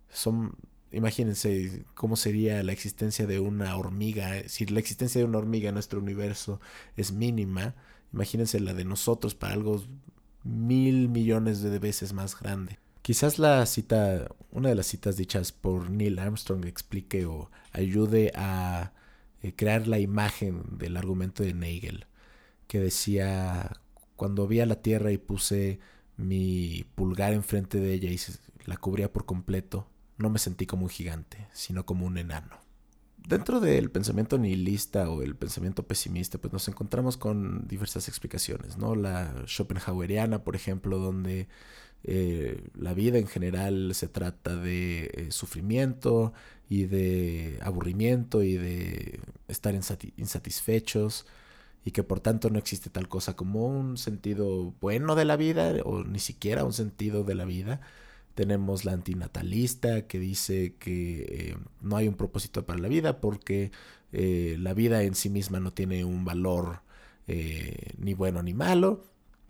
Son, 0.10 0.56
imagínense 0.92 1.86
cómo 1.94 2.16
sería 2.16 2.62
la 2.64 2.72
existencia 2.72 3.26
de 3.26 3.40
una 3.40 3.76
hormiga. 3.76 4.48
Si 4.48 4.66
la 4.66 4.80
existencia 4.80 5.20
de 5.20 5.26
una 5.26 5.40
hormiga 5.40 5.70
en 5.70 5.76
nuestro 5.76 6.00
universo 6.00 6.60
es 6.96 7.12
mínima, 7.12 7.76
imagínense 8.14 8.60
la 8.60 8.74
de 8.74 8.86
nosotros 8.86 9.36
para 9.36 9.54
algo 9.54 9.84
mil 10.44 11.10
millones 11.10 11.62
de 11.62 11.80
veces 11.80 12.14
más 12.14 12.40
grande. 12.40 12.80
Quizás 13.02 13.40
la 13.40 13.66
cita, 13.66 14.28
una 14.52 14.70
de 14.70 14.76
las 14.76 14.88
citas 14.88 15.18
dichas 15.18 15.52
por 15.52 15.90
Neil 15.90 16.20
Armstrong 16.20 16.66
explique 16.66 17.26
o 17.26 17.50
ayude 17.72 18.32
a 18.36 18.92
eh, 19.42 19.54
crear 19.56 19.88
la 19.88 20.00
imagen 20.00 20.64
del 20.78 20.98
argumento 20.98 21.44
de 21.44 21.54
Nagel, 21.54 22.06
que 22.68 22.80
decía, 22.80 23.72
cuando 24.16 24.48
vi 24.48 24.60
a 24.60 24.66
la 24.66 24.82
Tierra 24.82 25.12
y 25.12 25.18
puse 25.18 25.80
mi 26.18 26.86
pulgar 26.96 27.34
enfrente 27.34 27.80
de 27.80 27.94
ella 27.94 28.10
y 28.10 28.20
la 28.66 28.78
cubría 28.78 29.12
por 29.12 29.26
completo, 29.26 29.88
no 30.18 30.30
me 30.30 30.40
sentí 30.40 30.66
como 30.66 30.84
un 30.84 30.90
gigante, 30.90 31.48
sino 31.54 31.86
como 31.86 32.06
un 32.06 32.18
enano. 32.18 32.67
Dentro 33.28 33.60
del 33.60 33.92
pensamiento 33.92 34.38
nihilista 34.38 35.10
o 35.10 35.22
el 35.22 35.36
pensamiento 35.36 35.84
pesimista, 35.86 36.38
pues 36.38 36.54
nos 36.54 36.70
encontramos 36.70 37.18
con 37.18 37.68
diversas 37.68 38.08
explicaciones, 38.08 38.78
¿no? 38.78 38.96
La 38.96 39.44
Schopenhaueriana, 39.46 40.46
por 40.46 40.56
ejemplo, 40.56 40.98
donde 40.98 41.50
eh, 42.06 42.64
la 42.74 42.94
vida 42.94 43.18
en 43.18 43.28
general 43.28 43.94
se 43.96 44.08
trata 44.08 44.56
de 44.56 45.12
eh, 45.14 45.28
sufrimiento 45.32 46.32
y 46.70 46.86
de 46.86 47.60
aburrimiento 47.64 48.44
y 48.44 48.54
de 48.56 49.20
estar 49.50 49.76
insatisfechos 49.76 51.26
y 51.84 51.92
que 51.92 52.04
por 52.04 52.22
tanto 52.22 52.50
no 52.50 52.60
existe 52.60 52.90
tal 52.90 53.10
cosa 53.10 53.36
como 53.36 53.68
un 53.68 53.98
sentido 53.98 54.74
bueno 54.80 55.16
de 55.16 55.26
la 55.26 55.36
vida 55.36 55.74
o 55.84 56.06
ni 56.06 56.20
siquiera 56.20 56.64
un 56.64 56.74
sentido 56.74 57.26
de 57.26 57.36
la 57.36 57.44
vida 57.44 57.82
tenemos 58.38 58.86
la 58.86 58.92
antinatalista 58.92 60.06
que 60.06 60.20
dice 60.20 60.76
que 60.78 61.26
eh, 61.28 61.58
no 61.82 61.98
hay 61.98 62.08
un 62.08 62.14
propósito 62.14 62.68
para 62.68 62.78
la 62.78 62.88
vida 62.88 63.20
porque 63.20 63.72
eh, 64.14 64.58
la 64.60 64.76
vida 64.76 65.02
en 65.02 65.16
sí 65.16 65.28
misma 65.28 65.60
no 65.60 65.74
tiene 65.74 66.06
un 66.06 66.24
valor 66.24 66.82
eh, 67.26 67.94
ni 67.98 68.14
bueno 68.14 68.44
ni 68.44 68.54
malo. 68.54 69.04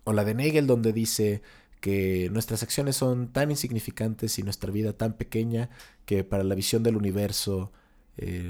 O 0.05 0.13
la 0.13 0.23
de 0.23 0.33
Nagel 0.35 0.67
donde 0.67 0.93
dice 0.93 1.41
que 1.81 2.29
nuestras 2.31 2.63
acciones 2.63 2.95
son 2.95 3.33
tan 3.33 3.51
insignificantes 3.51 4.39
y 4.39 4.43
nuestra 4.43 4.71
vida 4.71 4.93
tan 4.93 5.17
pequeña 5.17 5.69
que 6.05 6.23
para 6.23 6.45
la 6.45 6.55
visión 6.55 6.81
del 6.81 6.95
universo 6.95 7.73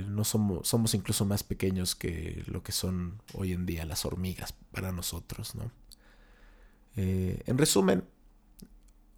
no 0.08 0.24
somos, 0.24 0.68
somos 0.68 0.94
incluso 0.94 1.26
más 1.26 1.44
pequeños 1.44 1.96
que 1.96 2.44
lo 2.46 2.62
que 2.62 2.72
son 2.72 3.22
hoy 3.34 3.54
en 3.54 3.66
día 3.66 3.86
las 3.86 4.06
hormigas 4.06 4.54
para 4.72 4.92
nosotros. 4.92 5.56
¿no? 5.56 5.72
en 6.96 7.58
resumen, 7.58 8.04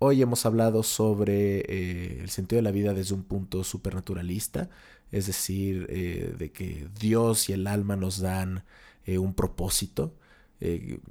Hoy 0.01 0.21
hemos 0.21 0.45
hablado 0.45 0.81
sobre 0.83 1.59
eh, 1.59 2.21
el 2.21 2.29
sentido 2.29 2.57
de 2.57 2.63
la 2.63 2.71
vida 2.71 2.93
desde 2.93 3.13
un 3.13 3.23
punto 3.23 3.65
supernaturalista, 3.65 4.69
es 5.11 5.27
decir, 5.27 5.87
eh, 5.89 6.33
de 6.37 6.53
que 6.53 6.87
Dios 6.97 7.49
y 7.49 7.53
el 7.53 7.67
alma 7.67 7.97
nos 7.97 8.19
dan 8.19 8.63
eh, 9.05 9.17
un 9.17 9.33
propósito, 9.33 10.15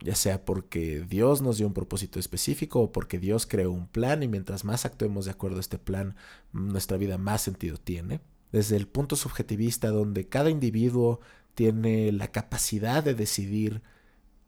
ya 0.05 0.15
sea 0.15 0.45
porque 0.45 1.01
Dios 1.09 1.41
nos 1.41 1.57
dio 1.57 1.67
un 1.67 1.73
propósito 1.73 2.19
específico 2.21 2.81
o 2.81 2.93
porque 2.93 3.19
Dios 3.19 3.47
creó 3.47 3.73
un 3.73 3.89
plan 3.89 4.23
y 4.23 4.29
mientras 4.29 4.65
más 4.65 4.85
actuemos 4.85 5.25
de 5.25 5.31
acuerdo 5.31 5.57
a 5.57 5.61
este 5.61 5.79
plan, 5.79 6.17
nuestra 6.53 6.99
vida 6.99 7.17
más 7.17 7.43
sentido 7.43 7.79
tiene. 7.79 8.21
Desde 8.53 8.77
el 8.77 8.87
punto 8.87 9.17
subjetivista 9.17 9.89
donde 9.89 10.29
cada 10.29 10.51
individuo 10.51 11.21
tiene 11.55 12.13
la 12.13 12.29
capacidad 12.31 13.03
de 13.03 13.15
decidir 13.15 13.83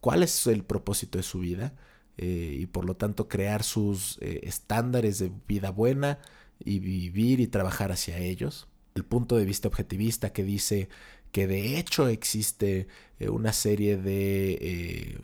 cuál 0.00 0.22
es 0.22 0.46
el 0.46 0.64
propósito 0.64 1.16
de 1.16 1.24
su 1.24 1.38
vida, 1.38 1.74
eh, 2.22 2.58
y 2.60 2.66
por 2.66 2.84
lo 2.84 2.96
tanto 2.96 3.28
crear 3.28 3.62
sus 3.62 4.18
eh, 4.20 4.40
estándares 4.42 5.18
de 5.18 5.32
vida 5.48 5.70
buena 5.70 6.18
y 6.62 6.78
vivir 6.78 7.40
y 7.40 7.46
trabajar 7.46 7.92
hacia 7.92 8.18
ellos. 8.18 8.68
El 8.94 9.06
punto 9.06 9.36
de 9.36 9.46
vista 9.46 9.68
objetivista 9.68 10.30
que 10.30 10.44
dice 10.44 10.90
que 11.32 11.46
de 11.46 11.78
hecho 11.78 12.08
existe 12.08 12.88
eh, 13.20 13.30
una 13.30 13.54
serie 13.54 13.96
de, 13.96 15.18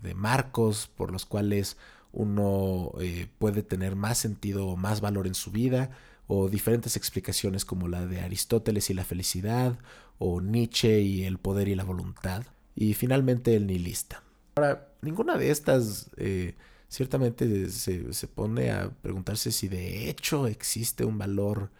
de, 0.00 0.14
marcos 0.14 0.90
por 0.96 1.12
los 1.12 1.26
cuales 1.26 1.76
uno 2.12 2.92
puede 3.36 3.62
tener 3.62 3.94
más 3.94 4.16
sentido 4.16 4.68
o 4.68 4.76
más 4.76 5.02
valor 5.02 5.26
en 5.26 5.34
su 5.34 5.50
vida, 5.50 5.90
o 6.28 6.48
diferentes 6.48 6.96
explicaciones 6.96 7.66
como 7.66 7.88
la 7.88 8.06
de 8.06 8.22
Aristóteles 8.22 8.88
y 8.88 8.94
la 8.94 9.04
felicidad, 9.04 9.78
o 10.16 10.40
Nietzsche 10.40 11.02
y 11.02 11.24
el 11.24 11.36
poder 11.36 11.68
y 11.68 11.74
la 11.74 11.84
voluntad, 11.84 12.44
y 12.74 12.94
finalmente 12.94 13.54
el 13.54 13.66
nihilista. 13.66 14.22
Ahora, 14.56 14.87
ninguna 15.02 15.36
de 15.36 15.50
estas 15.50 16.10
eh, 16.16 16.54
ciertamente 16.88 17.68
se, 17.70 18.28
pone 18.28 18.70
a 18.70 18.90
preguntarse 19.02 19.52
si 19.52 19.68
de 19.68 20.08
hecho 20.08 20.46
existe 20.46 21.04
un 21.04 21.18
valor 21.18 21.70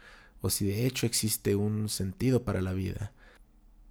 o 0.40 0.50
si 0.50 0.66
de 0.66 0.87
hecho 0.87 1.07
existe 1.07 1.57
un 1.57 1.88
sentido 1.88 2.44
para 2.44 2.61
la 2.61 2.72
vida. 2.72 3.12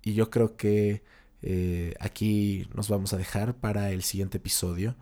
Y 0.03 0.13
yo 0.13 0.29
creo 0.29 0.55
que 0.55 1.03
eh, 1.41 1.93
aquí 1.99 2.67
nos 2.73 2.89
vamos 2.89 3.13
a 3.13 3.17
dejar 3.17 3.55
para 3.55 3.91
el 3.91 4.03
siguiente 4.03 4.37
episodio, 4.37 4.95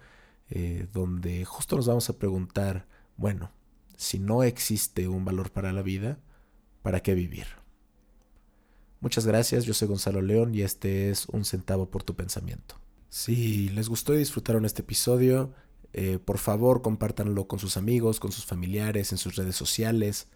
eh, 0.49 0.87
donde 0.93 1.45
justo 1.45 1.75
nos 1.75 1.87
vamos 1.87 2.09
a 2.09 2.17
preguntar, 2.17 2.87
bueno, 3.17 3.51
si 3.97 4.19
no 4.19 4.43
existe 4.43 5.07
un 5.07 5.25
valor 5.25 5.51
para 5.51 5.71
la 5.71 5.81
vida, 5.81 6.19
¿para 6.81 7.01
qué 7.01 7.13
vivir? 7.13 7.45
Muchas 8.99 9.27
gracias, 9.27 9.65
yo 9.65 9.73
soy 9.73 9.87
Gonzalo 9.87 10.21
León 10.21 10.55
y 10.55 10.61
este 10.61 11.11
es 11.11 11.27
Un 11.27 11.45
centavo 11.45 11.89
por 11.89 12.03
tu 12.03 12.15
pensamiento. 12.15 12.84
Si 13.15 13.69
les 13.69 13.87
gustó 13.87 14.13
y 14.13 14.17
disfrutaron 14.17 14.65
este 14.65 14.81
episodio, 14.81 15.53
eh, 15.93 16.19
por 16.19 16.37
favor 16.37 16.81
compártanlo 16.81 17.47
con 17.47 17.59
sus 17.59 17.77
amigos, 17.77 18.19
con 18.19 18.33
sus 18.33 18.45
familiares, 18.45 19.13
en 19.13 19.17
sus 19.17 19.37
redes 19.37 19.55
sociales. 19.55 20.27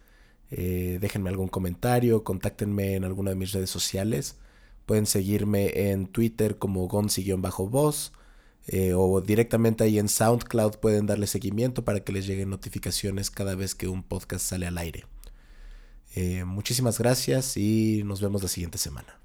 Eh, 0.50 0.98
déjenme 1.02 1.30
algún 1.30 1.50
comentario, 1.50 2.24
contáctenme 2.24 2.96
en 2.96 3.04
alguna 3.04 3.32
de 3.32 3.36
mis 3.36 3.52
redes 3.52 3.70
sociales. 3.70 4.38
Pueden 4.86 5.08
seguirme 5.08 5.92
en 5.92 6.08
Twitter 6.08 6.58
como 6.58 6.88
gonzi-voz 6.88 8.14
eh, 8.68 8.94
o 8.96 9.20
directamente 9.20 9.84
ahí 9.84 10.00
en 10.00 10.08
SoundCloud 10.08 10.78
pueden 10.78 11.06
darle 11.06 11.28
seguimiento 11.28 11.84
para 11.84 12.00
que 12.06 12.14
les 12.14 12.28
lleguen 12.28 12.50
notificaciones 12.50 13.30
cada 13.30 13.56
vez 13.56 13.76
que 13.76 13.90
un 13.90 14.04
podcast 14.04 14.46
sale 14.46 14.68
al 14.68 14.78
aire. 14.78 15.04
muchísimas 16.46 16.98
gracias 16.98 17.58
y 17.58 18.04
nos 18.06 18.22
vemos 18.22 18.42
la 18.42 18.48
siguiente 18.48 18.78
semana. 18.78 19.19